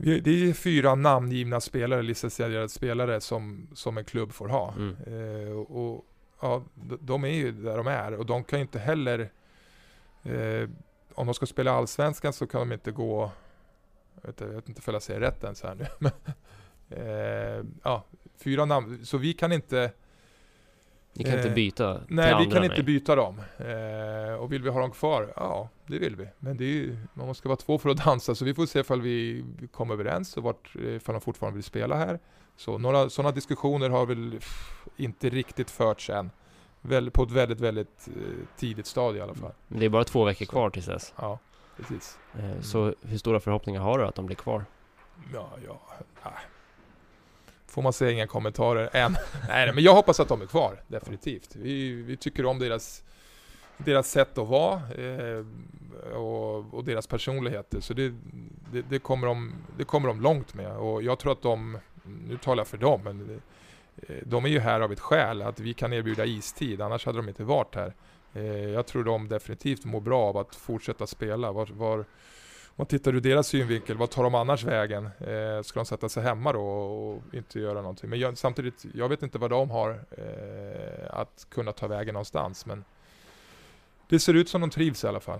[0.01, 4.73] det är fyra namngivna spelare, licensierade spelare som, som en klubb får ha.
[4.73, 4.95] Mm.
[5.07, 6.05] Eh, och,
[6.41, 9.19] ja, de, de är ju där de är och de kan ju inte heller
[10.23, 10.69] eh,
[11.13, 13.31] om de ska spela Allsvenskan så kan de inte gå
[14.21, 15.85] jag vet, jag vet inte om jag säger rätt ens här nu.
[15.99, 16.11] Men,
[16.89, 18.05] eh, ja,
[18.37, 19.05] fyra namn.
[19.05, 19.91] Så vi kan inte
[21.19, 22.83] Ni kan inte Eh, byta till Nej, vi kan inte nej.
[22.83, 23.41] byta dem.
[23.57, 25.33] Eh, och vill vi ha dem kvar?
[25.35, 26.27] Ja, det vill vi.
[26.39, 28.79] Men det är ju, man måste vara två för att dansa, så vi får se
[28.79, 32.19] ifall vi kommer överens och vart, ifall de fortfarande vill spela här.
[32.55, 36.31] Så några sådana diskussioner har väl pff, inte riktigt förts än.
[36.81, 38.21] Väl, på ett väldigt, väldigt eh,
[38.57, 39.51] tidigt stadie i alla fall.
[39.67, 40.51] Det är bara två veckor Så.
[40.51, 41.13] kvar tills dess.
[41.17, 41.39] Ja,
[41.77, 42.17] precis.
[42.39, 44.65] Eh, Så hur stora förhoppningar har du att de blir kvar?
[45.33, 45.81] Ja, ja,
[46.23, 46.33] nej.
[47.79, 49.17] Får man säga inga kommentarer än.
[49.47, 51.55] nej, men jag hoppas att de är kvar, definitivt.
[51.55, 53.03] Vi, vi tycker om deras,
[53.77, 55.45] deras sätt att vara eh,
[56.15, 57.79] och, och deras personligheter.
[57.79, 58.13] Så det,
[58.71, 60.77] det, det, kommer de, det kommer de långt med.
[60.77, 63.41] Och jag tror att de, nu talar jag för dem, men
[64.07, 67.17] eh, de är ju här av ett skäl, att vi kan erbjuda istid, annars hade
[67.17, 67.93] de inte varit här.
[68.33, 71.51] Eh, jag tror de definitivt mår bra av att fortsätta spela.
[71.51, 72.05] Var, var,
[72.79, 75.05] om tittar ur deras synvinkel, vad tar de annars vägen?
[75.05, 78.09] Eh, ska de sätta sig hemma då och inte göra någonting?
[78.09, 82.65] Men jag, samtidigt, jag vet inte vad de har eh, att kunna ta vägen någonstans.
[82.65, 82.83] Men
[84.09, 85.39] det ser ut som de trivs i alla fall.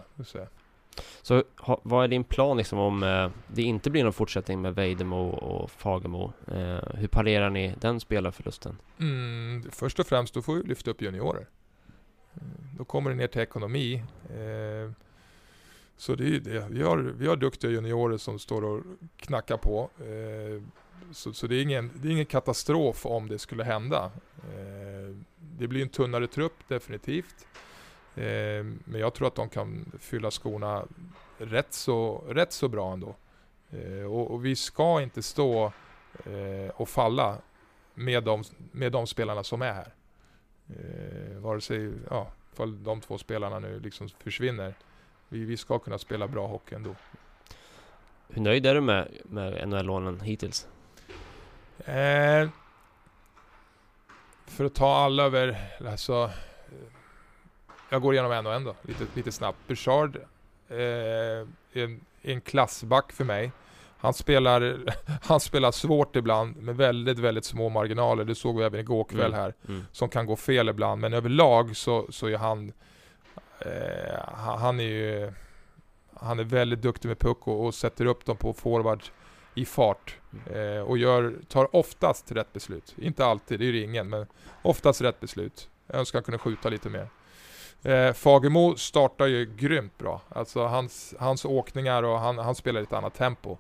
[1.22, 4.76] Så ha, vad är din plan liksom om eh, det inte blir någon fortsättning med
[4.76, 6.34] Vejdemo och Fagemo?
[6.48, 8.78] Eh, hur parerar ni den spelarförlusten?
[9.00, 11.48] Mm, först och främst, då får vi lyfta upp juniorer.
[12.42, 14.04] Mm, Då kommer det ner till ekonomi.
[14.30, 14.92] Eh,
[16.00, 16.68] så det är ju det.
[16.70, 18.84] Vi har, vi har duktiga juniorer som står och
[19.18, 19.90] knackar på.
[20.00, 20.64] Eh,
[21.12, 24.12] så så det, är ingen, det är ingen katastrof om det skulle hända.
[24.38, 27.48] Eh, det blir en tunnare trupp definitivt.
[28.16, 30.86] Eh, men jag tror att de kan fylla skorna
[31.38, 33.16] rätt så, rätt så bra ändå.
[33.70, 35.66] Eh, och, och vi ska inte stå
[36.26, 37.38] eh, och falla
[37.94, 39.94] med de, med de spelarna som är här.
[40.70, 44.74] Eh, vare sig, ja, ifall de två spelarna nu liksom försvinner.
[45.30, 46.96] Vi, vi ska kunna spela bra hockey ändå.
[48.28, 50.68] Hur nöjd är du med, med NHL-lånen hittills?
[51.86, 52.50] Eh,
[54.48, 55.58] för att ta alla över,
[55.88, 56.14] alltså.
[56.72, 56.88] eh,
[57.90, 59.58] Jag går igenom en och en då, lite, lite snabbt.
[59.68, 60.16] Bouchard
[60.70, 63.52] eh, är en, en klassback för mig.
[63.98, 64.78] Han spelar,
[65.24, 68.26] han spelar svårt ibland med väldigt, väldigt små marginaler.
[68.26, 69.40] Det såg vi även igår kväll Mm.
[69.40, 69.54] här.
[69.68, 69.86] Mm.
[69.92, 71.02] som kan gå fel ibland.
[71.02, 72.72] Men överlag så, så är han,
[73.60, 74.20] eh,
[74.58, 75.32] han är ju,
[76.14, 79.04] han är väldigt duktig med puck och, och sätter upp dem på forward
[79.56, 80.18] i fart.
[80.54, 82.96] Eh, och gör, tar oftast rätt beslut.
[82.98, 84.26] Inte alltid, det är ju ingen, men
[84.62, 85.70] oftast rätt beslut.
[85.88, 87.10] Jag önskar han kunde skjuta lite mer.
[87.84, 90.22] Eh, Fagemo startar ju grymt bra.
[90.30, 93.58] Alltså hans, hans åkningar och han, han spelar i ett annat tempo.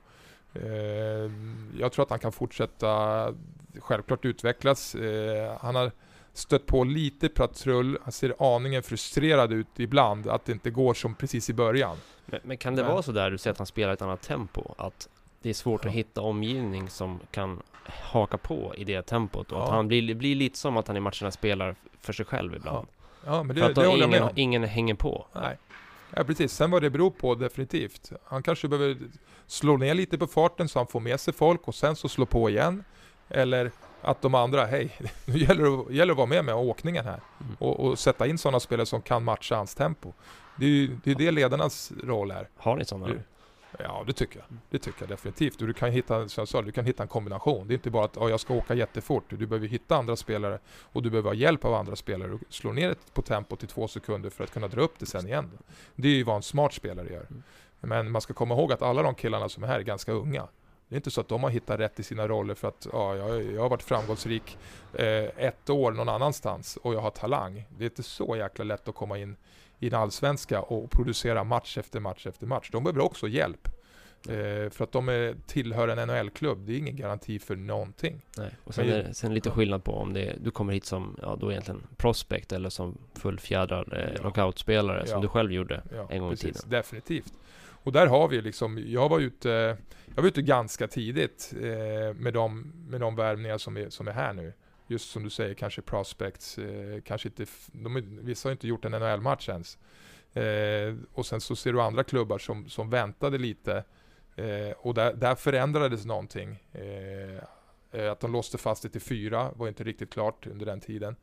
[0.54, 1.32] Eh,
[1.80, 3.34] jag tror att han kan fortsätta
[3.80, 4.95] självklart utvecklas.
[4.95, 5.91] Eh, han har
[6.39, 7.97] stött på lite patrull.
[8.03, 11.97] Han ser aningen frustrerad ut ibland att det inte går som precis i början.
[12.25, 14.21] Men, men kan det Men- vara så där du säger att han spelar ett annat
[14.21, 14.63] tempo?
[14.77, 15.09] Att
[15.41, 15.89] det är svårt Ja.
[15.89, 19.75] att hitta omgivning som kan haka på i det tempot och att Ja.
[19.75, 22.87] han blir, blir lite som att han i matcherna spelar för sig själv ibland.
[23.25, 24.33] Ja, men för det, att det håller jag med ingen, om.
[24.35, 25.25] ingen hänger på.
[25.35, 25.57] Nej.
[26.15, 26.51] Ja, precis.
[26.53, 28.11] Sen vad det beror på, definitivt.
[28.23, 28.97] Han kanske behöver
[29.47, 32.25] slå ner lite på farten så han får med sig folk och sen så slå
[32.25, 32.83] på igen.
[33.29, 33.71] Eller
[34.02, 34.91] att de andra, hej,
[35.26, 37.20] nu gäller det, gäller det att vara med med åkningen här.
[37.41, 37.56] Mm.
[37.60, 40.14] Och, och sätta in sådana spelare som kan matcha hans tempo.
[40.58, 42.50] Det är ju det, är det ledarnas roll är.
[42.58, 43.08] Har ni sådana?
[43.08, 43.24] Det-
[43.80, 44.58] Ja, det tycker jag.
[44.70, 45.62] Det tycker jag definitivt.
[45.62, 47.68] Och du kan hitta, som jag sa, du kan hitta en kombination.
[47.68, 49.24] Det är inte bara att ja, jag ska åka jättefort.
[49.30, 52.72] Du behöver hitta andra spelare och du behöver ha hjälp av andra spelare och slå
[52.72, 55.52] ner det på tempo till två sekunder för att kunna dra upp det sen igen.
[55.95, 57.26] Det är ju vad en smart spelare gör.
[57.30, 57.43] Mm.
[57.80, 60.47] Men man ska komma ihåg att alla de killarna som är här är ganska unga.
[60.89, 63.15] Det är inte så att de har hittat rätt i sina roller för att ja,
[63.15, 64.57] jag, jag har varit framgångsrik
[64.93, 65.05] eh,
[65.45, 67.65] ett år någon annanstans och jag har talang.
[67.77, 69.35] Det är inte så jäkla lätt att komma in
[69.79, 72.69] i en allsvenska och producera match efter match efter match.
[72.71, 73.67] De behöver också hjälp.
[74.29, 78.21] Eh, för att de är, tillhör en NHL-klubb, det är ingen garanti för någonting.
[78.37, 78.49] Nej.
[78.63, 81.37] Och sen Men- är sen lite skillnad på om det, du kommer hit som, ja
[81.41, 84.23] då egentligen prospect eller som fullfjädrad eh, Ja.
[84.23, 85.21] lockoutspelare som Ja.
[85.21, 86.69] du själv gjorde Ja, en gång i precis, tiden.
[86.69, 87.33] Definitivt.
[87.83, 89.77] Och där har vi liksom, jag var ute,
[90.20, 94.11] jag var ute ganska tidigt eh, med, de, med de värvningar som är, som är
[94.11, 94.53] här nu.
[94.88, 98.91] Just som du säger, kanske prospects, eh, kanske inte, de, vissa har inte gjort en
[98.91, 99.78] NHL-match ens.
[100.34, 103.84] Eh, och sen så ser du andra klubbar som, som väntade lite
[104.36, 106.63] eh, och där, där förändrades någonting.
[106.74, 111.15] Eh, att de låste fast det till fyra var inte riktigt klart under den tiden.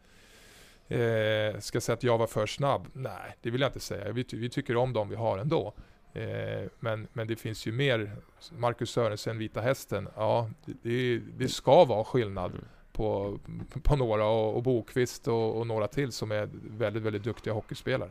[0.89, 2.89] Eh, ska jag säga att jag var för snabb?
[2.93, 4.13] Nej, det vill jag inte säga.
[4.13, 5.75] Vi, ty- vi tycker om dem vi har ändå.
[6.17, 8.17] Eh, men, men det finns ju mer.
[8.53, 10.09] Marcus Sörensen, Vita Hästen.
[10.17, 12.65] Ja, det, det, ska vara skillnad Mm.
[12.93, 13.39] på,
[13.83, 18.11] på några och, och Bokvist och, och några till som är väldigt, väldigt duktiga hockeyspelare.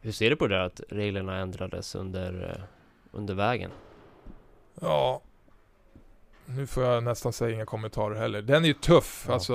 [0.00, 2.64] Hur ser du på det att reglerna ändrades under, eh,
[3.10, 3.70] under vägen?
[4.80, 5.22] Ja,
[6.46, 8.42] nu får jag nästan säga inga kommentarer heller.
[8.42, 9.24] Den är ju tuff.
[9.28, 9.34] Ja.
[9.34, 9.54] Alltså,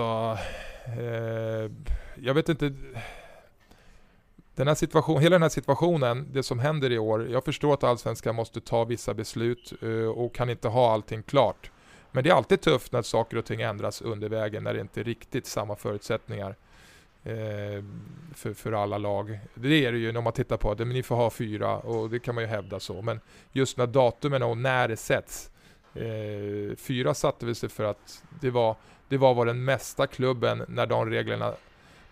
[1.00, 1.72] eh,
[2.16, 2.74] jag vet inte.
[4.62, 7.28] Den här situation, hela den här situationen, det som händer i år.
[7.30, 11.72] Jag förstår att Allsvenskan måste ta vissa beslut eh, och kan inte ha allting klart.
[12.12, 15.00] Men det är alltid tufft när saker och ting ändras under vägen, när det inte
[15.00, 16.56] är riktigt samma förutsättningar
[17.24, 17.84] eh,
[18.36, 19.40] för, för alla lag.
[19.54, 22.10] Det är det ju när man tittar på det, men ni får ha fyra och
[22.10, 23.02] det kan man ju hävda så.
[23.02, 23.20] Men
[23.52, 25.52] just när datumen och när det sätts.
[25.94, 28.76] Eh, fyra satte vi sig för att det var,
[29.08, 31.54] det var vad den mesta klubben när de reglerna,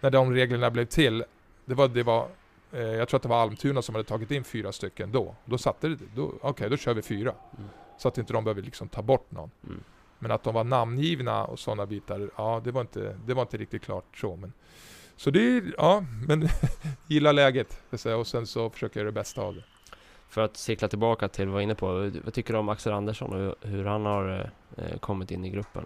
[0.02, 1.24] när de reglerna blev till.
[1.66, 2.28] Det var, det var,
[2.72, 5.36] eh, jag tror att det var Almtuna som hade tagit in fyra stycken då.
[5.45, 7.34] Då satte det, då, okej då kör vi fyra.
[7.57, 7.70] Mm.
[7.97, 9.51] Så att inte de behöver liksom ta bort någon.
[9.67, 9.84] Mm.
[10.20, 13.57] Men att de var namngivna och sådana bitar, ja det var inte, det var inte
[13.57, 14.36] riktigt klart så.
[14.36, 14.53] Men,
[15.15, 16.47] så det är, ja, men
[17.07, 17.82] gilla läget.
[18.17, 19.63] Och sen så försöker jag göra det bästa av det.
[20.30, 22.93] För att cirkla tillbaka till vad du var inne på, vad tycker du om Axel
[22.93, 25.84] Andersson och hur, hur han har eh, kommit in i gruppen?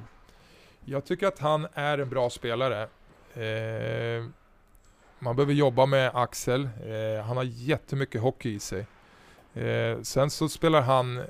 [0.86, 2.82] Jag tycker att han är en bra spelare.
[3.34, 4.26] Eh,
[5.24, 6.64] man behöver jobba med Axel.
[6.64, 8.86] Eh, han har jättemycket hockey i sig.
[9.54, 11.22] Eh, sen så spelar han,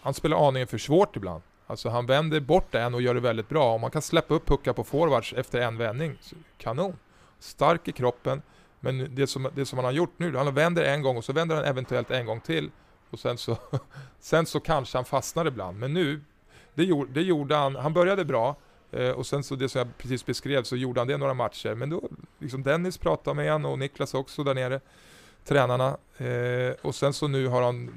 [0.00, 1.42] han spelar aningen för svårt ibland.
[1.66, 3.74] Alltså han vänder bort en och gör det väldigt bra.
[3.74, 6.96] Om man kan släppa upp puckar på forwards efter en vändning, så kanon.
[7.38, 8.42] Stark i kroppen.
[8.80, 11.32] Men det som, det som han har gjort nu, han vänder en gång och så
[11.32, 12.70] vänder han eventuellt en gång till.
[13.10, 13.56] Och sen så,
[14.20, 15.78] sen så kanske han fastnar ibland.
[15.78, 16.20] Men nu,
[16.74, 18.56] det gjorde, det gjorde han, han började bra.
[18.92, 21.74] Eh, och sen så det som jag precis beskrev så gjorde han det några matcher.
[21.74, 24.80] Men då, liksom Dennis pratade med honom och Niklas också där nere.
[25.44, 25.96] Tränarna.
[26.16, 27.90] Eh, och sen så nu har han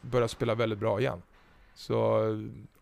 [0.00, 1.22] börjat spela väldigt bra igen.
[1.74, 1.96] Så,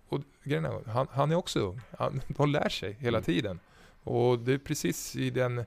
[0.08, 1.80] och grejen är, han, han är också ung.
[1.98, 3.24] Han, de lär sig hela Mm.
[3.24, 3.60] tiden.
[4.02, 5.58] Och det är precis i den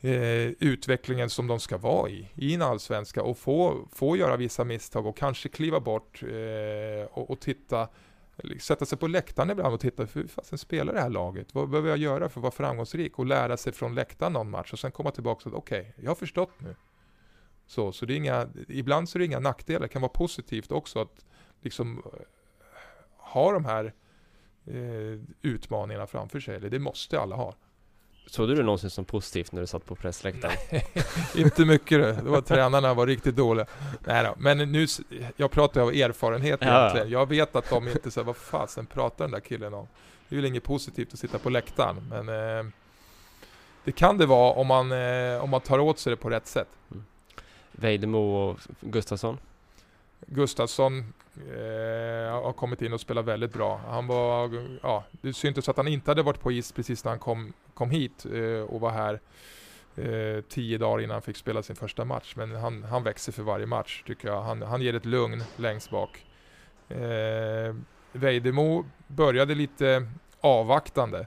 [0.00, 4.64] eh, utvecklingen som de ska vara i, i en allsvenska och få, få göra vissa
[4.64, 7.88] misstag och kanske kliva bort eh, och, och titta
[8.60, 11.54] sätta sig på läktaren ibland och titta, hur fasen spelar det här laget?
[11.54, 13.18] Vad behöver jag göra för att vara framgångsrik?
[13.18, 16.14] Och lära sig från läktaren någon match och sen komma tillbaka och okej, jag har
[16.14, 16.74] förstått nu.
[17.66, 20.72] Så, så det är inga, ibland så är det inga nackdelar, det kan vara positivt
[20.72, 21.24] också att
[21.60, 22.20] liksom eh,
[23.16, 23.94] ha de här
[24.66, 26.56] eh, utmaningarna framför sig.
[26.56, 27.54] Eller det måste alla ha.
[28.26, 30.56] Såg du det någonsin som positivt när du satt på pressläktaren?
[31.34, 32.12] Inte mycket det.
[32.12, 33.66] Det var tränarna var riktigt dåliga.
[34.06, 34.34] Nej då.
[34.38, 34.86] Men nu,
[35.36, 36.80] jag pratar av erfarenhet Ja.
[36.80, 37.10] egentligen.
[37.10, 39.88] Jag vet att de inte säger vad fasen pratar den där killen om?
[40.28, 42.64] Det är väl inget positivt att sitta på läktaren, men eh,
[43.84, 46.46] det kan det vara om man, eh, om man tar åt sig det på rätt
[46.46, 46.68] sätt.
[47.72, 49.38] Vejdemo och Gustafsson?
[50.26, 50.98] Gustafsson
[51.36, 53.80] eh, har kommit in och spelat väldigt bra.
[53.88, 54.50] Han var,
[54.82, 57.90] ja, det syntes att han inte hade varit på is precis när han kom, kom
[57.90, 59.20] hit eh, och var här
[59.96, 62.34] eh, tio dagar innan han fick spela sin första match.
[62.36, 64.42] Men han, han växer för varje match tycker jag.
[64.42, 66.26] Han, han ger ett lugn längst bak.
[66.88, 67.74] Eh,
[68.12, 70.06] Vejdemo började lite
[70.40, 71.26] avvaktande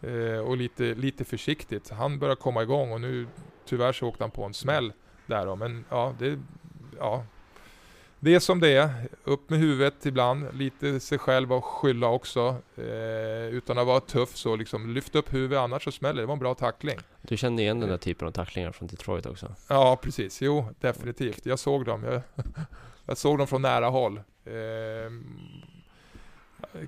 [0.00, 1.90] eh, och lite, lite försiktigt.
[1.90, 3.26] Han börjar komma igång och nu
[3.64, 4.92] tyvärr så åkte han på en smäll
[5.26, 5.56] där då.
[5.56, 6.38] Men ja, det,
[6.98, 7.24] ja,
[8.24, 8.90] det är som det är.
[9.24, 12.56] Upp med huvudet ibland, lite sig själv och skylla också.
[12.76, 16.22] Eh, utan att vara tuff så liksom, lyft upp huvudet annars så smäller det.
[16.22, 16.98] Det var en bra tackling.
[17.22, 19.54] Du kände igen den där typen av tacklingar från Detroit också?
[19.68, 20.42] Ja, precis.
[20.42, 21.46] Jo, definitivt.
[21.46, 22.04] Jag såg dem.
[22.04, 22.20] Jag,
[23.06, 24.20] jag såg dem från nära håll.
[24.44, 24.52] Eh,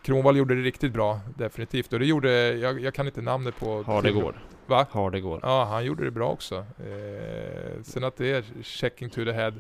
[0.02, 1.92] Kronwall gjorde det riktigt bra, definitivt.
[1.92, 3.82] Och det gjorde, jag, jag kan inte namnet på...
[3.82, 4.34] Hardegård?
[4.66, 4.86] Va?
[4.90, 5.40] Hardegård?
[5.42, 6.54] Ja, han gjorde det bra också.
[6.56, 9.52] Eh, sen att det är checking to the head.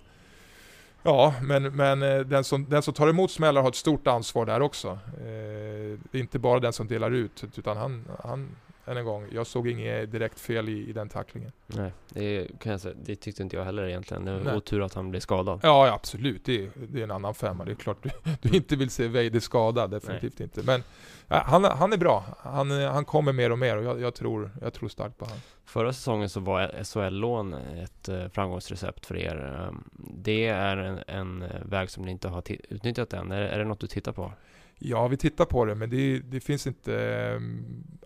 [1.06, 4.46] Ja, men, men eh, den, som, den som tar emot smällar har ett stort ansvar
[4.46, 4.88] där också.
[5.18, 8.48] Eh, det är inte bara den som delar ut, utan han, han
[8.86, 11.52] än en gång, jag såg inget direkt fel i, i den tacklingen.
[11.66, 12.94] Nej, det kan jag säga.
[13.02, 14.24] Det tyckte inte jag heller egentligen.
[14.24, 14.56] Det var Nej.
[14.56, 15.60] otur att han blev skadad.
[15.62, 16.44] Ja, absolut.
[16.44, 17.64] Det är, det är en annan femma.
[17.64, 18.10] Det är klart du,
[18.48, 20.62] du inte vill se Weider skadad, definitivt inte.
[20.62, 20.82] Men
[21.28, 22.24] ja, han, han är bra.
[22.38, 25.38] Han, han kommer mer och mer och jag, jag, tror, jag tror starkt på honom.
[25.64, 29.66] Förra säsongen så var SHL-lån ett eh, framgångsrecept för er.
[29.68, 33.32] Ehm, Det är en, en eh, väg som ni inte har utnyttjat än.
[33.32, 34.32] Är, är det något du tittar på?
[34.78, 37.40] Ja, vi tittar på det, men det, det finns inte eh,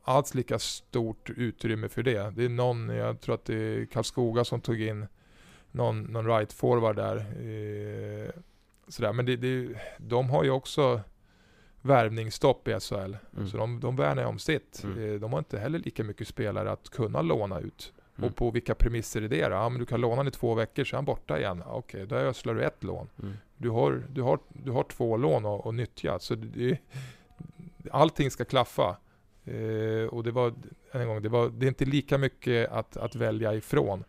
[0.03, 2.31] alls lika stort utrymme för det.
[2.37, 5.07] Det är någon, jag tror att det är Karlskoga som tog in
[5.73, 7.17] någon, någon right forward där.
[7.17, 8.31] Eh,
[8.89, 9.13] sådär.
[9.13, 9.69] Men det, det,
[9.99, 11.01] de har ju också
[11.83, 12.95] värvningsstopp i SHL.
[13.37, 13.49] Mm.
[13.49, 14.85] Så de, de värnar om sitt.
[14.85, 15.15] Mm.
[15.15, 17.93] Eh, De har inte heller lika mycket spelare att kunna låna ut.
[18.21, 18.31] Mm.
[18.31, 19.55] Och på vilka premisser är det då?
[19.55, 21.63] Ja, men du kan låna i två veckor, så är han borta igen.
[21.67, 23.09] Okej, då ödslar du ett lån.
[23.23, 23.35] Mm.
[23.57, 26.19] Du, har, du, har, du har två lån att, att nyttja.
[26.19, 26.79] Så det,
[27.91, 28.97] allting ska klaffa.
[29.45, 30.55] Eh, och det var,
[30.93, 34.05] en gång, det, var, det är inte lika mycket att, att välja ifrån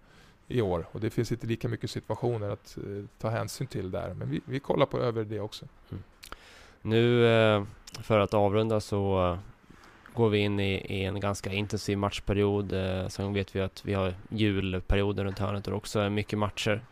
[0.48, 0.86] i år.
[0.92, 4.14] Och det finns inte lika mycket situationer att eh, ta hänsyn till där.
[4.14, 5.66] Men vi, vi kollar på över det också.
[5.90, 6.04] Mm.
[6.82, 7.64] Nu eh,
[8.02, 9.38] för att avrunda så
[10.22, 12.74] går vi in i, i, en ganska intensiv matchperiod.
[12.74, 16.86] Eh, sen vet vi att vi har julperioden runt hörnet och också är mycket matcher.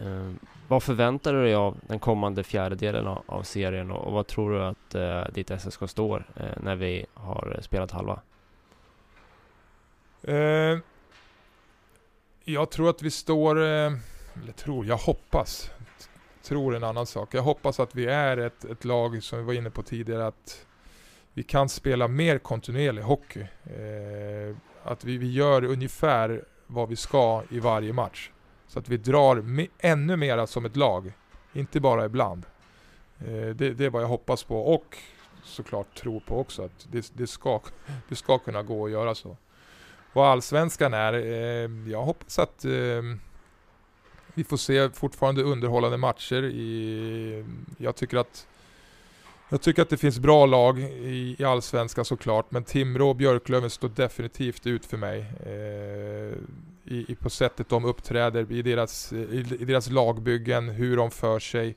[0.00, 0.30] Eh,
[0.68, 4.50] vad förväntar du dig av den kommande fjärdedelen av, av serien och, och, vad tror
[4.50, 8.20] du att eh, ditt SSK står eh, när vi har spelat halva?
[10.22, 10.78] Eh,
[12.44, 13.92] jag tror att vi står, eh,
[14.42, 15.70] eller tror, jag hoppas,
[16.42, 17.34] tror en annan sak.
[17.34, 20.66] Jag hoppas att vi är ett, ett lag som vi var inne på tidigare att
[21.40, 23.40] vi kan spela mer kontinuerlig hockey.
[23.40, 28.30] Eh, att vi, vi gör ungefär vad vi ska i varje match.
[28.66, 29.44] Så att vi drar
[29.78, 31.12] ännu mera som ett lag.
[31.52, 32.46] Inte bara ibland.
[33.18, 34.96] Eh, det, det, är vad jag hoppas på och
[35.44, 37.60] såklart tror på också att det, det, ska,
[38.08, 39.36] det ska kunna gå att göra så.
[40.12, 43.02] Vad allsvenskan är, eh, jag hoppas att eh,
[44.34, 46.44] vi får se fortfarande underhållande matcher.
[46.44, 47.44] I,
[47.78, 48.46] jag tycker att
[49.50, 53.70] jag tycker att det finns bra lag i, i Allsvenskan såklart, men Timrå och Björklöven
[53.70, 55.26] står definitivt ut för mig.
[55.46, 56.38] Eh,
[56.84, 61.38] i, i, på sättet de uppträder, i deras, i, i deras lagbyggen, hur de för
[61.38, 61.76] sig.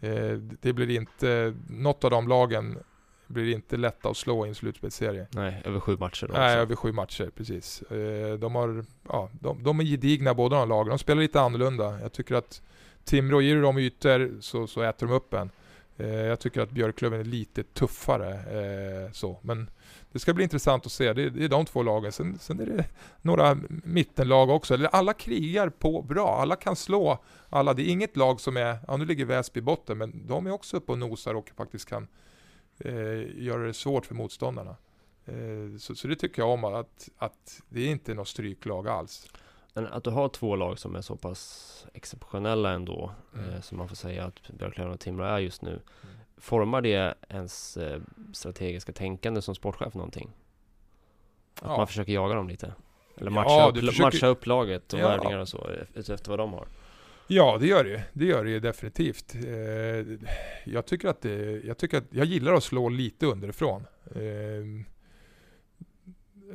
[0.00, 2.78] Eh, det blir inte, något av de lagen
[3.26, 5.26] blir inte lätta att slå i en slutspelsserie.
[5.30, 6.58] Nej, över sju matcher då Nej, också.
[6.58, 7.82] över sju matcher, precis.
[7.82, 10.88] Eh, de, har, ja, de, de är gedigna båda de lagen.
[10.88, 12.00] De spelar lite annorlunda.
[12.00, 12.62] Jag tycker att
[13.04, 15.50] Timrå, ger du dem ytor så, så äter de upp en.
[15.96, 18.34] Eh, jag tycker att Björklöven är lite tuffare.
[18.34, 19.38] Eh, så.
[19.42, 19.70] Men
[20.12, 21.12] det ska bli intressant att se.
[21.12, 22.12] Det är, det är de två lagen.
[22.12, 22.84] Sen, sen, är det
[23.22, 24.74] några mittenlag också.
[24.74, 26.40] Eller alla krigar på bra.
[26.40, 27.18] Alla kan slå
[27.48, 27.74] alla.
[27.74, 30.50] Det är inget lag som är, ja nu ligger Väsby i botten, men de är
[30.50, 32.08] också uppe och nosar och faktiskt kan
[32.78, 34.76] eh, göra det svårt för motståndarna.
[35.24, 39.28] Eh, så, så, det tycker jag om, att, att det är inte något stryklag alls.
[39.76, 43.50] Men att du har två lag som är så pass exceptionella ändå, mm.
[43.50, 45.70] eh, som man får säga att Björklöven och Timrå är just nu.
[45.70, 46.16] Mm.
[46.36, 48.00] Formar det ens eh,
[48.32, 50.30] strategiska tänkande som sportchef någonting?
[51.54, 51.76] Att ja.
[51.76, 52.72] man försöker jaga dem lite?
[53.16, 54.02] Eller matcha, ja, upp, försöker...
[54.02, 55.08] matcha upp laget och ja.
[55.08, 56.68] värvningar och så efter vad de har?
[57.26, 59.34] Ja, det gör det Det gör det definitivt.
[59.34, 60.28] Eh,
[60.64, 63.86] jag tycker att det, jag tycker att jag gillar att slå lite underifrån.
[64.14, 64.22] Eh,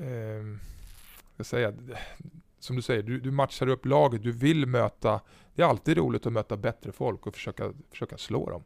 [0.05, 0.43] eh,
[1.37, 1.73] jag säga,
[2.61, 5.21] som du säger, du, du matchar upp laget, du vill möta,
[5.55, 8.63] det är alltid roligt att möta bättre folk och försöka, försöka slå dem.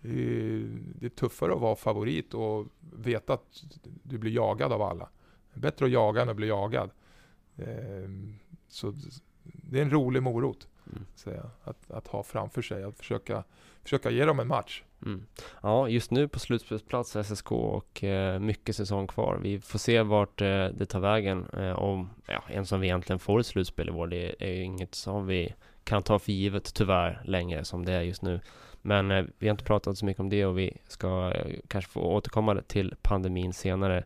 [0.00, 3.62] Det är, det är tuffare att vara favorit och veta att
[4.02, 5.08] du blir jagad av alla.
[5.54, 6.90] Bättre att jaga än att bli jagad.
[8.68, 8.94] Så
[9.42, 10.68] det är en rolig morot.
[10.92, 11.06] Mm.
[11.14, 13.44] Säga, att, att ha framför sig, att försöka,
[13.82, 14.82] försöka ge dem en match.
[15.02, 15.26] Mm.
[15.62, 19.38] Ja, just nu på slutspelsplats SSK och eh, mycket säsong kvar.
[19.42, 21.46] Vi får se vart eh, det tar vägen.
[21.52, 24.62] Eh, om, ja, ens om vi egentligen får ett slutspel i vår, det är ju
[24.62, 28.40] inget som vi kan ta för givet tyvärr längre som det är just nu.
[28.82, 31.90] Men eh, vi har inte pratat så mycket om det och vi ska eh, kanske
[31.90, 34.04] få återkomma till pandemin senare.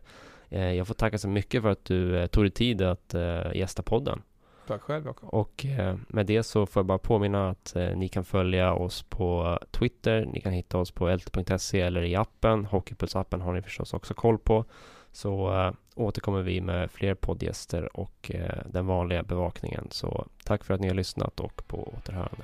[0.49, 3.55] Eh, jag får tacka så mycket för att du eh, tog dig tid att eh,
[3.55, 4.21] gästa podden.
[4.67, 5.29] Tack själv Jakob.
[5.29, 9.03] Och eh, med det så får jag bara påminna att eh, ni kan följa oss
[9.03, 10.25] på Twitter.
[10.25, 12.67] Ni kan hitta oss på lt.se eller i appen.
[12.67, 14.65] Hockeypuls-appen har ni förstås också koll på.
[15.11, 19.87] Så eh, återkommer vi med fler poddgäster och eh, den vanliga bevakningen.
[19.91, 22.43] Så tack för att ni har lyssnat och på återhörande.